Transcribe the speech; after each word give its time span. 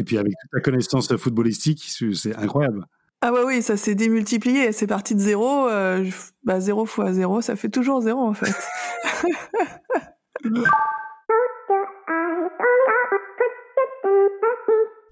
Et 0.00 0.02
puis 0.02 0.16
avec 0.16 0.32
toute 0.40 0.50
ta 0.50 0.60
connaissance 0.60 1.14
footballistique, 1.14 1.94
c'est 2.14 2.34
incroyable. 2.34 2.86
Ah 3.20 3.34
ouais, 3.34 3.42
oui, 3.44 3.60
ça 3.60 3.76
s'est 3.76 3.94
démultiplié. 3.94 4.72
C'est 4.72 4.86
parti 4.86 5.14
de 5.14 5.20
zéro. 5.20 5.68
Euh, 5.68 6.08
bah, 6.42 6.58
zéro 6.58 6.86
fois 6.86 7.12
zéro, 7.12 7.42
ça 7.42 7.54
fait 7.54 7.68
toujours 7.68 8.00
zéro 8.00 8.22
en 8.22 8.32
fait. 8.32 8.54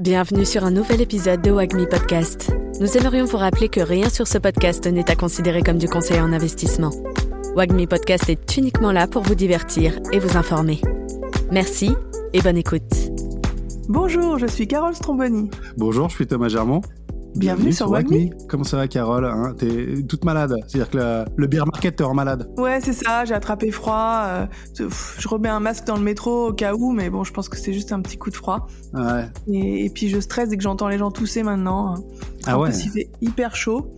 Bienvenue 0.00 0.46
sur 0.46 0.64
un 0.64 0.70
nouvel 0.70 1.02
épisode 1.02 1.42
de 1.42 1.50
Wagmi 1.50 1.86
Podcast. 1.86 2.50
Nous 2.80 2.96
aimerions 2.96 3.26
vous 3.26 3.36
rappeler 3.36 3.68
que 3.68 3.80
rien 3.80 4.08
sur 4.08 4.26
ce 4.26 4.38
podcast 4.38 4.86
n'est 4.86 5.10
à 5.10 5.16
considérer 5.16 5.60
comme 5.62 5.76
du 5.76 5.88
conseil 5.88 6.18
en 6.18 6.32
investissement. 6.32 6.92
Wagmi 7.54 7.86
Podcast 7.86 8.30
est 8.30 8.56
uniquement 8.56 8.92
là 8.92 9.06
pour 9.06 9.20
vous 9.22 9.34
divertir 9.34 10.00
et 10.12 10.18
vous 10.18 10.38
informer. 10.38 10.80
Merci 11.50 11.94
et 12.32 12.40
bonne 12.40 12.56
écoute. 12.56 13.07
Bonjour, 13.88 14.38
je 14.38 14.46
suis 14.46 14.68
Carole 14.68 14.94
Stromboni. 14.94 15.50
Bonjour, 15.78 16.10
je 16.10 16.16
suis 16.16 16.26
Thomas 16.26 16.48
Germand. 16.48 16.82
Bienvenue, 17.36 17.72
sur 17.72 17.90
Wagmi. 17.90 18.30
Comment 18.46 18.64
ça 18.64 18.76
va, 18.76 18.86
Carole 18.86 19.24
hein? 19.24 19.54
T'es 19.56 20.02
toute 20.06 20.26
malade. 20.26 20.54
C'est-à-dire 20.66 20.90
que 20.90 21.24
le 21.34 21.46
beer 21.46 21.64
market 21.64 21.96
te 21.96 22.02
rend 22.02 22.12
malade. 22.12 22.50
Ouais, 22.58 22.80
c'est 22.82 22.92
ça. 22.92 23.24
J'ai 23.24 23.32
attrapé 23.32 23.70
froid. 23.70 24.24
Euh, 24.26 24.46
je 24.76 25.26
remets 25.28 25.48
un 25.48 25.60
masque 25.60 25.86
dans 25.86 25.96
le 25.96 26.02
métro 26.02 26.48
au 26.48 26.52
cas 26.52 26.74
où, 26.74 26.92
mais 26.92 27.08
bon, 27.08 27.24
je 27.24 27.32
pense 27.32 27.48
que 27.48 27.56
c'est 27.56 27.72
juste 27.72 27.90
un 27.92 28.02
petit 28.02 28.18
coup 28.18 28.28
de 28.28 28.36
froid. 28.36 28.66
Ouais. 28.92 29.24
Et, 29.50 29.88
puis 29.88 30.10
je 30.10 30.20
stresse 30.20 30.50
dès 30.50 30.58
que 30.58 30.62
j'entends 30.62 30.88
les 30.88 30.98
gens 30.98 31.10
tousser 31.10 31.42
maintenant. 31.42 31.94
Ah 32.44 32.58
ouais. 32.58 32.68
il 32.70 32.90
fait 32.90 33.10
hyper 33.22 33.56
chaud. 33.56 33.94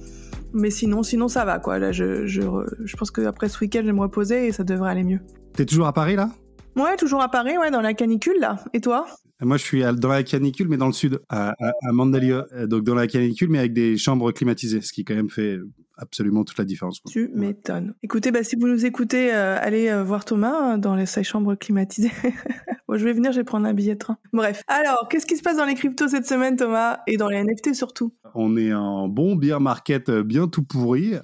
Mais 0.52 0.70
sinon, 0.70 1.02
sinon 1.02 1.26
ça 1.26 1.44
va 1.44 1.58
quoi. 1.58 1.80
Là, 1.80 1.90
je, 1.90 2.26
je, 2.26 2.42
je 2.84 2.96
pense 2.96 3.10
qu'après 3.10 3.48
ce 3.48 3.58
week-end, 3.58 3.80
je 3.80 3.86
vais 3.86 3.92
me 3.92 4.02
reposer 4.02 4.46
et 4.46 4.52
ça 4.52 4.62
devrait 4.62 4.92
aller 4.92 5.04
mieux. 5.04 5.20
T'es 5.54 5.66
toujours 5.66 5.88
à 5.88 5.92
Paris 5.92 6.14
là? 6.14 6.30
Ouais, 6.76 6.94
toujours 6.96 7.22
à 7.22 7.28
Paris, 7.28 7.58
ouais, 7.58 7.72
dans 7.72 7.80
la 7.80 7.94
canicule 7.94 8.38
là. 8.38 8.58
Et 8.72 8.80
toi? 8.80 9.06
Moi, 9.42 9.56
je 9.56 9.64
suis 9.64 9.82
dans 9.82 10.08
la 10.08 10.22
canicule, 10.22 10.68
mais 10.68 10.76
dans 10.76 10.86
le 10.86 10.92
sud, 10.92 11.20
à, 11.28 11.54
à, 11.58 11.92
Mandalio. 11.92 12.42
Euh, 12.52 12.66
donc, 12.66 12.84
dans 12.84 12.94
la 12.94 13.06
canicule, 13.06 13.48
mais 13.48 13.58
avec 13.58 13.72
des 13.72 13.96
chambres 13.96 14.32
climatisées, 14.32 14.80
ce 14.80 14.92
qui 14.92 15.04
quand 15.04 15.14
même 15.14 15.30
fait 15.30 15.58
absolument 15.96 16.44
toute 16.44 16.58
la 16.58 16.64
différence. 16.64 17.02
Tu 17.10 17.30
m'étonnes. 17.34 17.94
Écoutez, 18.02 18.30
bah, 18.30 18.42
si 18.42 18.56
vous 18.56 18.68
nous 18.68 18.86
écoutez, 18.86 19.32
euh, 19.34 19.56
allez 19.60 19.88
euh, 19.88 20.02
voir 20.02 20.24
Thomas 20.24 20.54
hein, 20.54 20.78
dans 20.78 20.94
les, 20.94 21.06
sa 21.06 21.22
chambre 21.22 21.54
climatisée. 21.54 22.12
bon, 22.88 22.96
je 22.96 23.04
vais 23.04 23.12
venir, 23.12 23.32
je 23.32 23.40
vais 23.40 23.44
prendre 23.44 23.66
un 23.66 23.74
billet 23.74 23.94
de 23.94 23.98
train. 23.98 24.18
Bref. 24.32 24.62
Alors, 24.66 25.08
qu'est-ce 25.10 25.26
qui 25.26 25.36
se 25.36 25.42
passe 25.42 25.56
dans 25.56 25.66
les 25.66 25.74
cryptos 25.74 26.08
cette 26.08 26.26
semaine, 26.26 26.56
Thomas? 26.56 27.00
Et 27.06 27.16
dans 27.16 27.28
les 27.28 27.42
NFT 27.42 27.74
surtout? 27.74 28.14
On 28.34 28.56
est 28.56 28.72
en 28.72 29.08
bon 29.08 29.36
beer 29.36 29.60
market 29.60 30.10
bien 30.10 30.48
tout 30.48 30.62
pourri. 30.62 31.14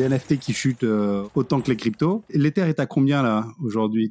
Des 0.00 0.08
NFT 0.08 0.38
qui 0.38 0.54
chutent 0.54 0.86
autant 1.34 1.60
que 1.60 1.70
les 1.70 1.76
cryptos. 1.76 2.24
L'Ether 2.30 2.62
est 2.62 2.80
à 2.80 2.86
combien 2.86 3.22
là 3.22 3.44
aujourd'hui 3.62 4.08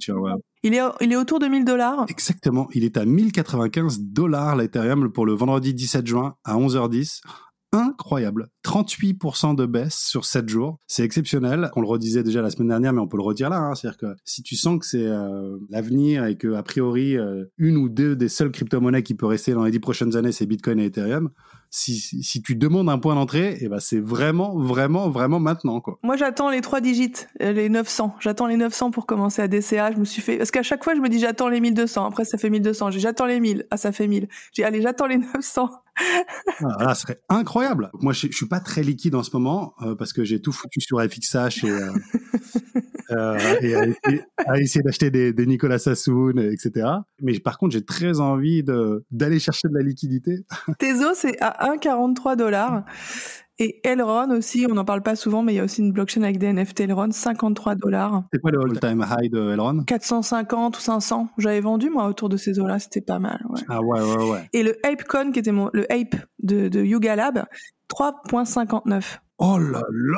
il 0.62 0.76
est, 0.76 0.82
il 1.02 1.12
est 1.12 1.16
autour 1.16 1.40
de 1.40 1.48
1000 1.48 1.66
dollars. 1.66 2.06
Exactement. 2.10 2.68
Il 2.74 2.84
est 2.84 2.98
à 2.98 3.06
1095 3.06 4.02
dollars 4.02 4.56
l'Ethereum 4.56 5.12
pour 5.12 5.26
le 5.26 5.34
vendredi 5.34 5.74
17 5.74 6.06
juin 6.06 6.36
à 6.44 6.58
11h10 6.58 7.22
incroyable. 7.72 8.50
38% 8.66 9.56
de 9.56 9.66
baisse 9.66 9.96
sur 9.96 10.26
7 10.26 10.50
jours. 10.50 10.80
C'est 10.88 11.04
exceptionnel. 11.04 11.70
On 11.76 11.82
le 11.82 11.88
redisait 11.88 12.24
déjà 12.24 12.42
la 12.42 12.50
semaine 12.50 12.70
dernière, 12.70 12.94
mais 12.94 13.00
on 13.00 13.08
peut 13.08 13.18
le 13.18 13.24
redire 13.24 13.50
là. 13.50 13.58
Hein. 13.58 13.76
C'est-à-dire 13.76 13.98
que 13.98 14.16
si 14.26 14.44
tu 14.44 14.56
sens 14.56 14.80
que 14.80 14.86
c'est 14.86 15.06
euh, 15.06 15.58
l'avenir 15.70 16.26
et 16.26 16.38
que 16.38 16.54
a 16.54 16.64
priori 16.64 17.18
euh, 17.18 17.46
une 17.58 17.78
ou 17.78 17.90
deux 17.90 18.16
des 18.16 18.30
seules 18.30 18.52
crypto-monnaies 18.52 19.04
qui 19.04 19.16
peut 19.16 19.26
rester 19.26 19.54
dans 19.54 19.64
les 19.64 19.72
10 19.72 19.80
prochaines 19.80 20.16
années, 20.16 20.32
c'est 20.32 20.46
Bitcoin 20.46 20.80
et 20.80 20.86
Ethereum, 20.86 21.30
si, 21.72 22.00
si 22.00 22.42
tu 22.42 22.56
demandes 22.56 22.90
un 22.90 22.98
point 22.98 23.16
d'entrée, 23.16 23.58
eh 23.62 23.70
ben 23.70 23.80
c'est 23.80 24.00
vraiment, 24.00 24.58
vraiment, 24.58 25.10
vraiment 25.10 25.40
maintenant. 25.40 25.82
Quoi. 25.82 26.00
Moi, 26.04 26.16
j'attends 26.16 26.50
les 26.50 26.62
trois 26.62 26.82
digits, 26.82 27.14
euh, 27.42 27.52
les 27.52 27.70
900. 27.70 28.16
J'attends 28.20 28.48
les 28.48 28.58
900 28.58 28.92
pour 28.92 29.06
commencer 29.06 29.42
à 29.42 29.48
DCA. 29.48 29.92
Je 29.92 29.98
me 29.98 30.06
suis 30.06 30.22
fait... 30.22 30.38
Parce 30.38 30.52
qu'à 30.52 30.64
chaque 30.64 30.84
fois, 30.84 30.96
je 30.96 31.00
me 31.00 31.10
dis 31.10 31.20
j'attends 31.20 31.48
les 31.48 31.60
1200. 31.60 32.06
Après, 32.06 32.26
ça 32.26 32.38
fait 32.38 32.50
1200. 32.50 32.92
J'attends 32.92 33.26
les 33.26 33.40
1000. 33.40 33.68
Ah, 33.70 33.78
ça 33.78 33.92
fait 33.92 34.08
1000. 34.08 34.28
J'ai 34.54 34.64
allez, 34.64 34.82
j'attends 34.82 35.06
les 35.06 35.18
900. 35.18 35.70
Ah, 36.64 36.84
là, 36.84 36.96
ce 36.96 37.02
serait 37.02 37.20
incroyable. 37.30 37.90
Moi, 38.02 38.14
je, 38.14 38.28
je, 38.28 38.36
suis 38.36 38.48
pas 38.48 38.60
très 38.60 38.84
liquide 38.84 39.16
en 39.16 39.24
ce 39.24 39.32
moment 39.34 39.74
euh, 39.82 39.96
parce 39.96 40.14
que 40.14 40.24
j'ai 40.24 40.42
tout 40.42 40.52
foutu 40.52 40.82
sur 40.82 41.02
FXH 41.02 41.64
et, 41.64 41.70
euh, 41.70 41.92
euh, 43.12 43.56
et 43.62 43.76
à, 44.38 44.60
essayer, 44.60 44.82
d'acheter 44.84 45.12
des, 45.12 45.34
des, 45.34 45.46
Nicolas 45.46 45.80
Sassoon, 45.80 46.38
etc. 46.38 46.88
Mais 47.22 47.40
par 47.40 47.58
contre, 47.58 47.74
j'ai 47.74 47.86
très 47.86 48.20
envie 48.20 48.64
d'aller 48.64 49.40
chercher 49.40 49.68
de 49.68 49.74
la 49.74 49.84
liquidité. 49.84 50.46
Tezo, 50.80 51.14
c'est 51.16 51.40
à 51.42 51.76
1,43 51.76 52.36
dollars. 52.36 52.84
Et 53.62 53.82
Elron 53.84 54.32
aussi, 54.32 54.66
on 54.70 54.74
n'en 54.74 54.86
parle 54.86 55.02
pas 55.02 55.18
souvent, 55.18 55.44
mais 55.44 55.54
il 55.54 55.58
y 55.58 55.60
a 55.60 55.66
aussi 55.66 55.82
une 55.82 55.92
blockchain 55.92 56.24
avec 56.24 56.40
des 56.40 56.52
NFT 56.54 56.80
Elron, 56.82 57.12
53 57.12 57.76
dollars. 57.76 58.24
C'est 58.32 58.40
quoi 58.40 58.52
le 58.52 58.62
all-time 58.62 59.06
high 59.06 59.30
de 59.30 59.52
Elron 59.52 59.84
450 59.84 60.78
ou 60.78 60.80
500. 60.80 61.28
J'avais 61.38 61.60
vendu, 61.60 61.90
moi, 61.90 62.08
autour 62.08 62.30
de 62.30 62.38
ces 62.38 62.58
eaux-là, 62.60 62.80
c'était 62.80 63.02
pas 63.02 63.20
mal. 63.20 63.46
Ouais. 63.50 63.60
Ah 63.68 63.82
ouais, 63.82 64.00
ouais, 64.00 64.32
ouais. 64.32 64.50
Et 64.54 64.64
le 64.64 64.78
ApeCon, 64.86 65.34
qui 65.34 65.40
était 65.40 65.52
mon, 65.52 65.70
le 65.74 65.92
Ape 65.92 66.16
de, 66.42 66.70
de 66.70 66.82
Yuga 66.82 67.18
Lab, 67.18 67.46
3,59. 67.90 69.20
Oh 69.40 69.58
là 69.58 69.82
là 69.92 70.18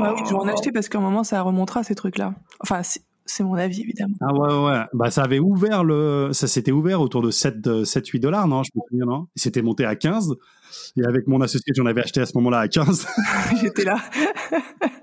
bah 0.00 0.14
oui, 0.14 0.22
je 0.24 0.30
vais 0.30 0.36
en 0.36 0.48
acheter 0.48 0.72
parce 0.72 0.88
qu'à 0.88 0.98
un 0.98 1.02
moment, 1.02 1.24
ça 1.24 1.42
remontera 1.42 1.82
ces 1.82 1.94
trucs-là. 1.94 2.34
Enfin, 2.60 2.80
c'est 3.26 3.44
mon 3.44 3.54
avis, 3.54 3.82
évidemment. 3.82 4.14
Ah 4.20 4.32
ouais, 4.32 4.70
ouais. 4.70 4.84
Bah, 4.92 5.10
ça 5.10 5.22
avait 5.22 5.38
ouvert 5.38 5.84
le, 5.84 6.30
ça 6.32 6.46
s'était 6.46 6.72
ouvert 6.72 7.00
autour 7.00 7.22
de 7.22 7.30
7, 7.30 7.84
7, 7.84 8.06
8 8.06 8.20
dollars, 8.20 8.48
non? 8.48 8.62
Je 8.62 8.70
me 8.74 8.80
souviens, 8.88 9.06
non? 9.06 9.26
C'était 9.36 9.62
monté 9.62 9.84
à 9.84 9.94
15. 9.94 10.36
Et 10.96 11.04
avec 11.06 11.26
mon 11.26 11.40
associé, 11.40 11.72
j'en 11.76 11.86
avais 11.86 12.02
acheté 12.02 12.20
à 12.20 12.26
ce 12.26 12.32
moment-là 12.36 12.60
à 12.60 12.68
15. 12.68 13.06
J'étais 13.60 13.84
là. 13.84 13.96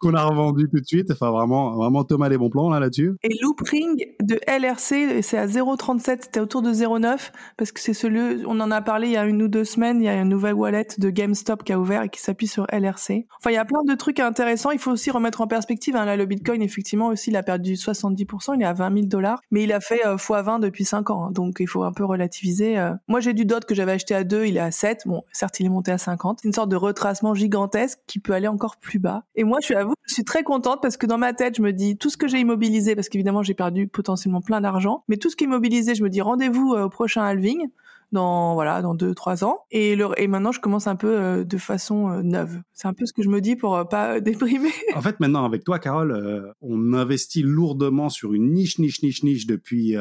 qu'on 0.00 0.14
a 0.14 0.24
revendu 0.24 0.68
tout 0.68 0.80
de 0.80 0.86
suite. 0.86 1.10
Enfin, 1.10 1.30
vraiment, 1.30 1.72
vraiment 1.76 2.04
Thomas 2.04 2.28
les 2.28 2.38
bons 2.38 2.50
plans 2.50 2.70
là 2.70 2.80
là-dessus. 2.80 3.14
Et 3.22 3.36
Loopring 3.40 4.04
de 4.20 4.40
LRC, 4.48 5.22
c'est 5.22 5.38
à 5.38 5.46
0,37, 5.46 6.22
c'était 6.22 6.40
autour 6.40 6.62
de 6.62 6.72
0,9 6.72 7.30
parce 7.56 7.72
que 7.72 7.80
c'est 7.80 7.94
celui, 7.94 8.44
on 8.46 8.58
en 8.60 8.70
a 8.70 8.80
parlé 8.80 9.08
il 9.08 9.12
y 9.12 9.16
a 9.16 9.24
une 9.24 9.42
ou 9.42 9.48
deux 9.48 9.64
semaines, 9.64 10.00
il 10.00 10.06
y 10.06 10.08
a 10.08 10.14
une 10.14 10.28
nouvelle 10.28 10.54
wallet 10.54 10.86
de 10.98 11.10
GameStop 11.10 11.62
qui 11.62 11.72
a 11.72 11.78
ouvert 11.78 12.02
et 12.02 12.08
qui 12.08 12.20
s'appuie 12.20 12.46
sur 12.46 12.66
LRC. 12.72 13.26
Enfin, 13.38 13.50
il 13.50 13.54
y 13.54 13.58
a 13.58 13.64
plein 13.64 13.82
de 13.86 13.94
trucs 13.94 14.20
intéressants. 14.20 14.70
Il 14.70 14.78
faut 14.78 14.90
aussi 14.90 15.10
remettre 15.10 15.40
en 15.40 15.46
perspective. 15.46 15.96
Hein. 15.96 16.04
Là, 16.04 16.16
le 16.16 16.26
Bitcoin, 16.26 16.62
effectivement, 16.62 17.08
aussi, 17.08 17.30
il 17.30 17.36
a 17.36 17.42
perdu 17.42 17.74
70%. 17.74 18.54
Il 18.56 18.62
est 18.62 18.64
à 18.64 18.72
20 18.72 18.94
000 18.94 19.06
dollars, 19.06 19.40
mais 19.50 19.64
il 19.64 19.72
a 19.72 19.80
fait 19.80 20.02
x20 20.04 20.60
depuis 20.60 20.84
5 20.84 21.10
ans. 21.10 21.26
Hein. 21.26 21.30
donc, 21.32 21.56
il 21.60 21.68
faut 21.68 21.82
un 21.82 21.92
peu 21.92 22.04
relativiser. 22.04 22.78
Euh. 22.78 22.92
Moi, 23.08 23.20
j'ai 23.20 23.32
du 23.32 23.44
DOT 23.44 23.60
que 23.66 23.74
j'avais 23.74 23.92
acheté 23.92 24.14
à 24.14 24.24
2, 24.24 24.46
il 24.46 24.56
est 24.56 24.60
à 24.60 24.70
7. 24.70 25.02
Bon, 25.06 25.22
certes, 25.32 25.60
il 25.60 25.66
est 25.66 25.70
monté 25.70 25.92
à 25.92 25.98
50. 25.98 26.40
C'est 26.40 26.48
une 26.48 26.54
sorte 26.54 26.70
de 26.70 26.76
retracement 26.76 27.34
gigantesque 27.34 27.98
qui 28.06 28.18
peut 28.18 28.32
aller 28.32 28.48
encore 28.48 28.76
plus 28.78 28.98
bas. 28.98 29.24
Et 29.34 29.44
moi, 29.44 29.58
je 29.60 29.66
suis 29.66 29.74
à 29.74 29.84
je 30.06 30.14
suis 30.14 30.24
très 30.24 30.42
contente 30.42 30.80
parce 30.82 30.96
que 30.96 31.06
dans 31.06 31.18
ma 31.18 31.32
tête, 31.32 31.56
je 31.56 31.62
me 31.62 31.72
dis 31.72 31.96
tout 31.96 32.10
ce 32.10 32.16
que 32.16 32.28
j'ai 32.28 32.40
immobilisé, 32.40 32.94
parce 32.94 33.08
qu'évidemment, 33.08 33.42
j'ai 33.42 33.54
perdu 33.54 33.88
potentiellement 33.88 34.40
plein 34.40 34.60
d'argent, 34.60 35.04
mais 35.08 35.16
tout 35.16 35.30
ce 35.30 35.36
qui 35.36 35.44
est 35.44 35.46
immobilisé, 35.46 35.94
je 35.94 36.02
me 36.02 36.10
dis 36.10 36.20
rendez-vous 36.20 36.74
euh, 36.74 36.84
au 36.84 36.88
prochain 36.88 37.22
halving 37.22 37.68
dans 38.12 38.54
voilà 38.54 38.82
dans 38.82 38.94
deux 38.94 39.14
trois 39.14 39.44
ans. 39.44 39.60
Et 39.70 39.94
le, 39.94 40.08
et 40.16 40.26
maintenant 40.26 40.50
je 40.50 40.58
commence 40.58 40.88
un 40.88 40.96
peu 40.96 41.16
euh, 41.16 41.44
de 41.44 41.58
façon 41.58 42.10
euh, 42.10 42.22
neuve. 42.22 42.60
C'est 42.72 42.88
un 42.88 42.92
peu 42.92 43.06
ce 43.06 43.12
que 43.12 43.22
je 43.22 43.28
me 43.28 43.40
dis 43.40 43.54
pour 43.54 43.88
pas 43.88 44.20
déprimer. 44.20 44.72
En 44.96 45.00
fait 45.00 45.20
maintenant 45.20 45.44
avec 45.44 45.62
toi 45.62 45.78
Carole 45.78 46.52
on 46.60 46.92
investit 46.92 47.42
lourdement 47.42 48.08
sur 48.08 48.32
une 48.32 48.52
niche 48.52 48.80
niche 48.80 49.02
niche 49.02 49.22
niche 49.22 49.46
depuis 49.46 49.94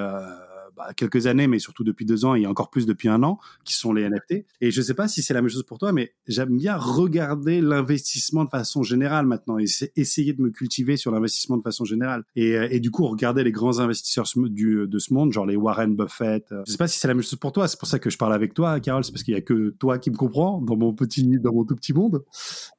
bah, 0.79 0.93
quelques 0.95 1.27
années, 1.27 1.47
mais 1.47 1.59
surtout 1.59 1.83
depuis 1.83 2.05
deux 2.05 2.23
ans 2.23 2.35
et 2.35 2.45
encore 2.47 2.69
plus 2.69 2.85
depuis 2.85 3.09
un 3.09 3.21
an, 3.21 3.37
qui 3.65 3.73
sont 3.73 3.91
les 3.91 4.09
NFT. 4.09 4.45
Et 4.61 4.71
je 4.71 4.79
ne 4.79 4.85
sais 4.85 4.93
pas 4.93 5.09
si 5.09 5.21
c'est 5.21 5.33
la 5.33 5.41
même 5.41 5.49
chose 5.49 5.63
pour 5.63 5.77
toi, 5.77 5.91
mais 5.91 6.13
j'aime 6.25 6.55
bien 6.55 6.77
regarder 6.77 7.59
l'investissement 7.59 8.45
de 8.45 8.49
façon 8.49 8.81
générale 8.81 9.25
maintenant 9.25 9.59
et 9.59 9.65
essayer 9.97 10.31
de 10.31 10.41
me 10.41 10.51
cultiver 10.51 10.95
sur 10.95 11.11
l'investissement 11.11 11.57
de 11.57 11.63
façon 11.63 11.83
générale. 11.83 12.23
Et, 12.37 12.55
euh, 12.55 12.69
et, 12.71 12.79
du 12.79 12.91
coup, 12.91 13.05
regarder 13.07 13.43
les 13.43 13.51
grands 13.51 13.79
investisseurs 13.79 14.25
du, 14.37 14.87
de 14.87 14.99
ce 14.99 15.13
monde, 15.13 15.33
genre 15.33 15.45
les 15.45 15.57
Warren 15.57 15.97
Buffett. 15.97 16.49
Euh, 16.53 16.63
je 16.65 16.71
ne 16.71 16.71
sais 16.71 16.77
pas 16.77 16.87
si 16.87 16.97
c'est 16.97 17.09
la 17.09 17.13
même 17.13 17.23
chose 17.23 17.35
pour 17.35 17.51
toi. 17.51 17.67
C'est 17.67 17.77
pour 17.77 17.89
ça 17.89 17.99
que 17.99 18.09
je 18.09 18.17
parle 18.17 18.33
avec 18.33 18.53
toi, 18.53 18.79
Carole. 18.79 19.03
C'est 19.03 19.11
parce 19.11 19.23
qu'il 19.23 19.33
y 19.33 19.37
a 19.37 19.41
que 19.41 19.71
toi 19.71 19.99
qui 19.99 20.11
me 20.11 20.15
comprends 20.15 20.61
dans 20.61 20.77
mon 20.77 20.93
petit, 20.93 21.27
dans 21.39 21.51
mon 21.51 21.65
tout 21.65 21.75
petit 21.75 21.91
monde. 21.91 22.23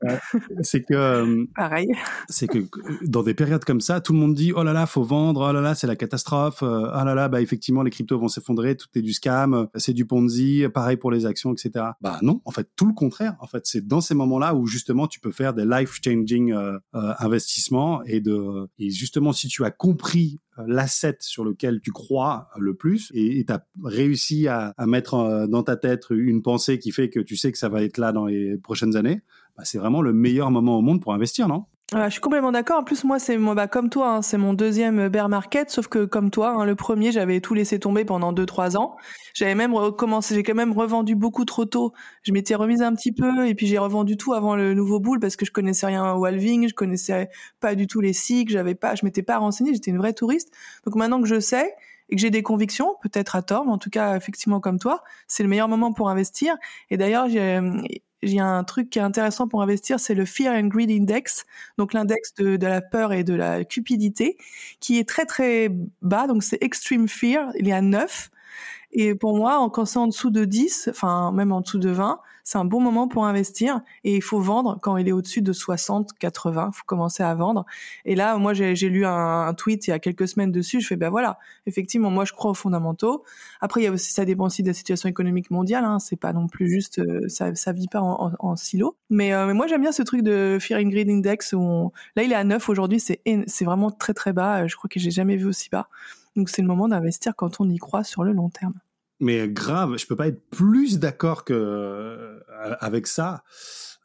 Euh, 0.09 0.17
c'est 0.63 0.85
que 0.85 1.45
pareil. 1.55 1.89
C'est 2.31 2.47
que 2.47 2.61
dans 3.03 3.23
des 3.23 3.35
périodes 3.35 3.67
comme 3.67 3.83
ça, 3.83 4.01
tout 4.01 4.15
le 4.15 4.21
monde 4.21 4.33
dit 4.33 4.55
oh 4.57 4.63
là 4.63 4.73
là, 4.73 4.87
faut 4.87 5.03
vendre, 5.03 5.47
oh 5.51 5.53
là 5.53 5.61
là, 5.61 5.75
c'est 5.75 5.87
la 5.87 5.97
catastrophe, 5.97 6.63
oh 6.63 6.67
là 6.67 7.15
là, 7.15 7.29
bah 7.29 7.43
effectivement 7.43 7.83
les 7.83 7.90
cryptos 7.91 8.19
vont 8.19 8.29
s'effondrer, 8.29 8.77
tout 8.77 8.89
est 8.95 9.03
du 9.03 9.13
scam, 9.13 9.69
c'est 9.75 9.93
du 9.93 10.07
Ponzi, 10.07 10.65
pareil 10.73 10.97
pour 10.97 11.11
les 11.11 11.27
actions, 11.27 11.53
etc. 11.53 11.87
Bah 12.01 12.19
non, 12.23 12.41
en 12.45 12.51
fait, 12.51 12.69
tout 12.77 12.87
le 12.87 12.95
contraire. 12.95 13.37
En 13.41 13.47
fait, 13.47 13.67
c'est 13.67 13.87
dans 13.87 14.01
ces 14.01 14.15
moments-là 14.15 14.55
où 14.55 14.67
justement 14.67 15.07
tu 15.07 15.21
peux 15.21 15.33
faire 15.33 15.55
des 15.55 15.65
life-changing 15.65 16.53
euh, 16.53 16.79
euh, 16.95 17.13
investissements 17.19 18.03
et 18.05 18.21
de 18.21 18.69
et 18.79 18.91
justement 18.91 19.33
si 19.33 19.49
tu 19.49 19.65
as 19.65 19.71
compris 19.71 20.39
euh, 20.59 20.65
l'asset 20.67 21.19
sur 21.21 21.45
lequel 21.45 21.81
tu 21.81 21.93
crois 21.93 22.49
le 22.59 22.75
plus 22.75 23.11
et 23.15 23.45
tu 23.45 23.53
as 23.53 23.65
réussi 23.85 24.49
à, 24.49 24.75
mettre 24.87 25.47
dans 25.49 25.63
ta 25.63 25.77
tête 25.77 26.07
une 26.11 26.43
pensée 26.43 26.79
qui 26.79 26.91
fait 26.91 27.09
que 27.09 27.21
tu 27.21 27.37
sais 27.37 27.53
que 27.53 27.59
ça 27.59 27.69
va 27.69 27.83
être 27.83 27.99
là 27.99 28.13
dans 28.13 28.27
les 28.27 28.57
prochaines 28.57 28.97
années, 28.97 29.23
bah, 29.57 29.65
c'est 29.65 29.79
vraiment 29.79 30.03
le 30.03 30.13
meilleur 30.13 30.51
moment 30.51 30.79
au 30.79 30.83
monde 30.83 31.01
pour 31.01 31.15
investir, 31.15 31.49
non? 31.49 31.67
Je 31.93 32.09
suis 32.11 32.21
complètement 32.21 32.53
d'accord. 32.53 32.79
En 32.79 32.85
plus, 32.85 33.05
moi, 33.05 33.19
c'est 33.19 33.37
moi, 33.37 33.55
bah, 33.55 33.67
comme 33.67 33.91
toi, 33.91 34.17
hein, 34.17 34.23
c'est 34.23 34.39
mon 34.39 34.55
deuxième 34.55 35.09
bear 35.09 35.29
market, 35.29 35.71
sauf 35.71 35.89
que 35.89 36.05
comme 36.05 36.31
toi, 36.31 36.51
hein, 36.51 36.65
le 36.65 36.77
premier, 36.77 37.11
j'avais 37.11 37.41
tout 37.41 37.55
laissé 37.55 37.81
tomber 37.81 38.05
pendant 38.05 38.33
deux 38.33 38.47
trois 38.47 38.77
ans. 38.77 38.97
J'avais 39.35 39.55
même 39.57 39.75
recommencé, 39.75 40.35
j'ai 40.35 40.43
quand 40.43 40.55
même 40.55 40.73
revendu 40.73 41.17
beaucoup 41.17 41.45
trop 41.45 41.65
tôt. 41.65 41.93
Je 42.23 42.33
m'étais 42.33 42.55
remise 42.55 42.83
un 42.83 42.95
petit 42.95 43.13
peu 43.13 43.47
et 43.47 43.55
puis 43.55 43.67
j'ai 43.67 43.79
revendu 43.79 44.17
tout 44.17 44.35
avant 44.35 44.55
le 44.55 44.75
nouveau 44.75 45.01
boule 45.01 45.19
parce 45.19 45.37
que 45.37 45.45
je 45.45 45.51
connaissais 45.51 45.87
rien 45.87 46.13
au 46.15 46.25
halving, 46.25 46.69
je 46.69 46.75
connaissais 46.75 47.29
pas 47.59 47.75
du 47.75 47.87
tout 47.87 48.01
les 48.01 48.13
cycles, 48.13 48.53
j'avais 48.53 48.75
pas, 48.75 48.95
je 48.95 49.05
m'étais 49.05 49.23
pas 49.23 49.39
renseignée, 49.39 49.75
j'étais 49.75 49.91
une 49.91 49.99
vraie 49.99 50.15
touriste. 50.15 50.53
Donc 50.85 50.95
maintenant 50.95 51.21
que 51.21 51.29
je 51.29 51.41
sais, 51.41 51.75
et 52.11 52.17
que 52.17 52.21
j'ai 52.23 52.31
des 52.31 52.43
convictions, 52.43 52.97
peut-être 53.03 53.37
à 53.37 53.43
tort, 53.43 53.65
mais 53.65 53.73
en 53.73 53.79
tout 53.79 53.91
cas 53.91 54.17
effectivement 54.17 54.61
comme 54.61 54.79
toi, 54.79 55.03
c'est 55.29 55.43
le 55.43 55.49
meilleur 55.49 55.69
moment 55.69 55.93
pour 55.93 56.09
investir. 56.09 56.57
Et 56.91 56.97
d'ailleurs, 56.97 57.29
j'ai 57.29 57.61
il 58.23 58.35
y 58.35 58.41
a 58.41 58.47
un 58.47 58.65
truc 58.65 58.91
qui 58.91 58.99
est 58.99 59.03
intéressant 59.03 59.49
pour 59.49 59.63
investir, 59.63 59.99
c'est 59.99 60.15
le 60.15 60.25
Fear 60.25 60.55
and 60.55 60.69
Greed 60.69 60.91
Index, 60.91 61.47
donc 61.79 61.93
l'index 61.95 62.35
de, 62.35 62.57
la 62.67 62.81
peur 62.81 63.13
et 63.13 63.25
de 63.25 63.35
la 63.35 63.65
cupidité, 63.65 64.37
qui 64.81 64.99
est 64.99 65.09
très 65.09 65.25
très 65.25 65.71
bas, 66.03 66.27
donc 66.27 66.43
c'est 66.43 66.63
Extreme 66.63 67.09
Fear, 67.09 67.51
il 67.59 67.67
y 67.67 67.73
a 67.73 67.81
9. 67.81 68.31
Et 68.93 69.15
pour 69.15 69.37
moi, 69.37 69.69
quand 69.73 69.85
c'est 69.85 69.99
en 69.99 70.09
dessous 70.09 70.31
de 70.31 70.45
10, 70.45 70.89
enfin 70.91 71.33
même 71.33 71.53
en 71.53 71.61
dessous 71.61 71.79
de 71.79 71.91
20, 71.91 72.21
c'est 72.45 72.59
un 72.59 72.65
bon 72.65 72.81
moment 72.81 73.09
pour 73.09 73.27
investir 73.27 73.81
et 74.05 74.17
il 74.17 74.23
faut 74.23 74.41
vendre 74.41 74.79
quand 74.83 74.97
il 74.97 75.09
est 75.09 75.13
au-dessus 75.13 75.43
de 75.43 75.53
60, 75.53 76.13
80, 76.19 76.71
il 76.73 76.77
faut 76.77 76.85
commencer 76.87 77.23
à 77.23 77.35
vendre. 77.35 77.67
Et 78.05 78.15
là, 78.15 78.37
moi, 78.39 78.55
j'ai 78.55 78.75
lu 78.89 79.05
un, 79.07 79.53
tweet 79.55 79.87
il 79.87 79.91
y 79.91 79.93
a 79.93 79.99
quelques 79.99 80.29
semaines 80.29 80.53
dessus, 80.53 80.81
je 80.81 80.87
fais, 80.87 80.97
ben 80.97 81.11
voilà, 81.11 81.39
effectivement, 81.67 82.11
moi, 82.11 82.25
je 82.25 82.33
crois 82.33 82.53
aux 82.53 82.55
fondamentaux. 82.55 83.25
Après, 83.61 83.81
il 83.81 83.85
y 83.85 83.87
a 83.87 83.93
aussi, 83.93 84.13
ça 84.13 84.25
dépend 84.25 84.47
aussi 84.47 84.63
de 84.63 84.69
la 84.69 84.75
situation 84.75 85.09
économique 85.09 85.51
mondiale, 85.51 85.85
hein, 85.85 85.99
c'est 85.99 86.17
pas 86.17 86.33
non 86.33 86.47
plus 86.47 86.69
juste, 86.69 86.99
euh, 86.99 87.29
ça, 87.29 87.55
ça 87.55 87.73
vit 87.73 87.89
pas 87.89 88.01
en, 88.01 88.57
silo. 88.57 88.97
Mais, 89.11 89.33
euh, 89.33 89.47
mais 89.47 89.55
moi, 89.55 89.67
j'aime 89.67 89.81
bien 89.81 89.93
ce 89.93 90.03
truc 90.03 90.23
de 90.23 90.59
Fear 90.61 90.81
and 90.81 90.89
Greed 90.89 91.09
Index 91.09 91.53
où 91.53 91.93
là, 92.17 92.23
il 92.23 92.33
est 92.33 92.37
à 92.37 92.45
9 92.45 92.69
aujourd'hui, 92.69 93.01
c'est 93.01 93.21
c'est 93.47 93.65
vraiment 93.65 93.91
très 93.91 94.15
très 94.15 94.33
bas, 94.33 94.67
je 94.67 94.77
crois 94.77 94.89
que 94.89 94.99
j'ai 94.99 95.11
jamais 95.11 95.37
vu 95.37 95.47
aussi 95.47 95.69
bas. 95.71 95.89
Donc 96.37 96.49
c'est 96.49 96.63
le 96.63 96.69
moment 96.69 96.89
d'investir 96.89 97.35
quand 97.37 97.61
on 97.61 97.69
y 97.69 97.79
croit 97.79 98.05
sur 98.05 98.25
le 98.25 98.33
long 98.33 98.51
terme 98.51 98.75
mais 99.21 99.49
grave, 99.49 99.97
je 99.99 100.07
peux 100.07 100.17
pas 100.17 100.29
être 100.29 100.41
plus 100.51 100.99
d'accord 100.99 101.45
que 101.45 101.55
euh, 101.55 102.41
avec 102.81 103.07
ça. 103.07 103.43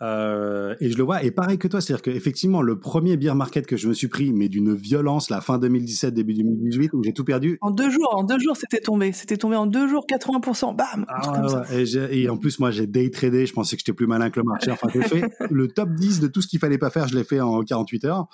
Euh, 0.01 0.75
et 0.81 0.91
je 0.91 0.97
le 0.97 1.03
vois, 1.03 1.23
et 1.23 1.31
pareil 1.31 1.57
que 1.57 1.69
toi, 1.69 1.79
c'est-à-dire 1.79 2.01
qu'effectivement, 2.01 2.61
le 2.61 2.77
premier 2.77 3.15
beer 3.15 3.33
market 3.33 3.65
que 3.65 3.77
je 3.77 3.87
me 3.87 3.93
suis 3.93 4.09
pris, 4.09 4.33
mais 4.33 4.49
d'une 4.49 4.75
violence, 4.75 5.29
la 5.29 5.39
fin 5.39 5.57
2017, 5.57 6.13
début 6.13 6.33
2018, 6.33 6.91
où 6.93 7.03
j'ai 7.03 7.13
tout 7.13 7.23
perdu. 7.23 7.57
En 7.61 7.71
deux 7.71 7.89
jours, 7.89 8.13
en 8.13 8.23
deux 8.23 8.37
jours, 8.37 8.57
c'était 8.57 8.81
tombé. 8.81 9.13
C'était 9.13 9.37
tombé 9.37 9.55
en 9.55 9.65
deux 9.65 9.87
jours, 9.87 10.05
80%, 10.05 10.75
bam 10.75 11.05
ah, 11.07 11.63
Et, 12.11 12.27
en 12.27 12.35
plus, 12.35 12.59
moi, 12.59 12.71
j'ai 12.71 12.87
day 12.87 13.09
tradé, 13.09 13.45
je 13.45 13.53
pensais 13.53 13.77
que 13.77 13.81
j'étais 13.81 13.95
plus 13.95 14.07
malin 14.07 14.29
que 14.29 14.39
le 14.41 14.45
marché. 14.45 14.69
Enfin, 14.69 14.89
j'ai 14.93 15.01
fait 15.01 15.23
le 15.49 15.69
top 15.69 15.89
10 15.93 16.19
de 16.19 16.27
tout 16.27 16.41
ce 16.41 16.47
qu'il 16.47 16.59
fallait 16.59 16.77
pas 16.77 16.89
faire, 16.89 17.07
je 17.07 17.15
l'ai 17.15 17.23
fait 17.23 17.39
en 17.39 17.63
48 17.63 18.05
heures. 18.05 18.27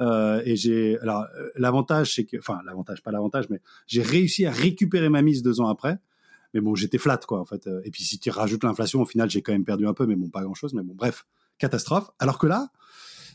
Euh, 0.00 0.40
et 0.44 0.54
j'ai, 0.54 0.96
alors, 1.00 1.26
l'avantage, 1.56 2.14
c'est 2.14 2.24
que, 2.24 2.36
enfin, 2.38 2.60
l'avantage, 2.64 3.02
pas 3.02 3.10
l'avantage, 3.10 3.46
mais 3.50 3.60
j'ai 3.88 4.02
réussi 4.02 4.46
à 4.46 4.52
récupérer 4.52 5.08
ma 5.08 5.22
mise 5.22 5.42
deux 5.42 5.60
ans 5.60 5.68
après 5.68 5.98
mais 6.54 6.60
bon, 6.60 6.74
j'étais 6.74 6.98
flat, 6.98 7.20
quoi, 7.26 7.40
en 7.40 7.44
fait. 7.44 7.68
Et 7.84 7.90
puis, 7.90 8.04
si 8.04 8.18
tu 8.18 8.30
rajoutes 8.30 8.64
l'inflation, 8.64 9.00
au 9.02 9.06
final, 9.06 9.30
j'ai 9.30 9.42
quand 9.42 9.52
même 9.52 9.64
perdu 9.64 9.86
un 9.86 9.94
peu, 9.94 10.06
mais 10.06 10.16
bon, 10.16 10.28
pas 10.28 10.42
grand 10.42 10.54
chose. 10.54 10.74
Mais 10.74 10.82
bon, 10.82 10.94
bref, 10.94 11.26
catastrophe. 11.58 12.10
Alors 12.18 12.38
que 12.38 12.46
là, 12.46 12.70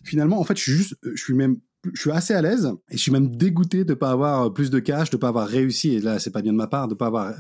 finalement, 0.04 0.40
en 0.40 0.44
fait, 0.44 0.58
je 0.58 0.64
suis 0.64 0.72
juste, 0.74 0.96
je 1.04 1.22
suis 1.22 1.34
même, 1.34 1.58
je 1.94 2.02
suis 2.02 2.12
assez 2.12 2.34
à 2.34 2.42
l'aise 2.42 2.72
et 2.90 2.98
je 2.98 3.02
suis 3.02 3.12
même 3.12 3.36
dégoûté 3.36 3.86
de 3.86 3.94
pas 3.94 4.12
avoir 4.12 4.54
plus 4.54 4.70
de 4.70 4.80
cash, 4.80 5.10
de 5.10 5.18
pas 5.18 5.30
avoir 5.30 5.48
réussi. 5.48 5.96
Et 5.96 6.00
là, 6.02 6.20
c'est 6.20 6.32
pas 6.32 6.42
bien 6.42 6.52
de 6.52 6.58
ma 6.58 6.68
part, 6.68 6.88
de 6.88 6.96
pas 6.96 7.08
avoir 7.08 7.28
euh, 7.28 7.34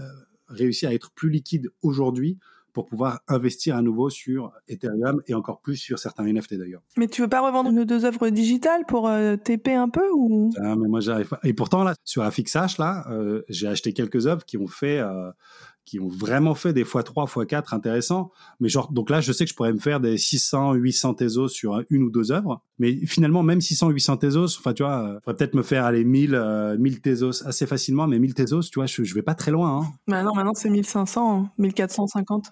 réussi 0.48 0.86
à 0.86 0.94
être 0.94 1.12
plus 1.12 1.30
liquide 1.30 1.72
aujourd'hui 1.81 2.38
pour 2.75 2.86
pouvoir 2.86 3.22
investir 3.30 3.77
à 3.77 3.81
nouveau 3.81 4.10
sur 4.10 4.51
Ethereum 4.68 5.22
et 5.27 5.33
encore 5.33 5.62
plus 5.62 5.77
sur 5.77 5.98
certains 5.98 6.25
NFT 6.25 6.56
d'ailleurs. 6.56 6.81
Mais 6.98 7.07
tu 7.07 7.22
veux 7.22 7.30
pas 7.30 7.39
revendre 7.39 7.72
nos 7.72 7.86
deux 7.86 8.04
œuvres 8.04 8.30
digitales 8.30 8.86
pour 8.86 9.07
euh, 9.07 9.38
TP 9.38 9.69
un 9.69 9.88
peu 9.88 10.07
ou? 10.13 10.51
Ah, 10.57 10.75
mais 10.75 10.89
moi 10.89 11.00
j'arrive 11.00 11.30
pas. 11.30 11.39
Et 11.44 11.54
pourtant 11.54 11.86
là 11.86 11.95
sur 12.04 12.24
Affixhash 12.24 12.77
là, 12.77 13.06
euh, 13.10 13.44
j'ai 13.48 13.68
acheté 13.68 13.94
quelques 13.94 14.27
œuvres 14.27 14.44
qui 14.44 14.57
ont 14.57 14.68
fait 14.68 15.00
euh, 15.00 15.31
qui 15.86 16.01
ont 16.01 16.10
vraiment 16.10 16.54
fait 16.54 16.74
des 16.74 16.83
x3, 16.83 17.27
x4 17.30 17.74
intéressants. 17.74 18.31
Mais 18.60 18.69
genre, 18.69 18.92
donc 18.92 19.12
là, 19.12 19.22
je 19.22 19.31
sais 19.31 19.45
que 19.45 19.51
je 19.51 19.56
pourrais 19.56 19.72
me 19.72 19.77
faire 19.77 20.00
des 20.00 20.18
600, 20.18 20.74
800 20.74 21.13
Tezos 21.13 21.50
sur 21.50 21.80
une 21.92 22.01
ou 22.01 22.10
deux 22.10 22.31
œuvres. 22.31 22.63
Mais 22.80 23.06
finalement, 23.06 23.44
même 23.44 23.62
600, 23.62 23.92
800 23.92 24.18
Tezos, 24.18 24.57
enfin, 24.57 24.74
tu 24.74 24.81
vois, 24.81 25.12
je 25.13 25.19
pourrais 25.19 25.36
peut-être 25.36 25.54
me 25.54 25.62
faire 25.62 25.86
aller 25.86 26.04
1000, 26.04 26.75
1000 26.80 27.01
Tezos 27.01 27.45
assez 27.45 27.68
facilement, 27.68 28.07
mais 28.07 28.18
1000 28.18 28.33
Tezos, 28.33 28.63
tu 28.63 28.80
vois, 28.80 28.88
je, 28.88 29.04
je 29.04 29.13
vais 29.13 29.22
pas 29.22 29.36
très 29.36 29.51
loin. 29.51 29.81
Hein. 29.81 29.86
Bah 30.07 30.24
non, 30.24 30.33
maintenant 30.33 30.56
c'est 30.56 30.72
1500, 30.72 31.50
1450 31.60 32.51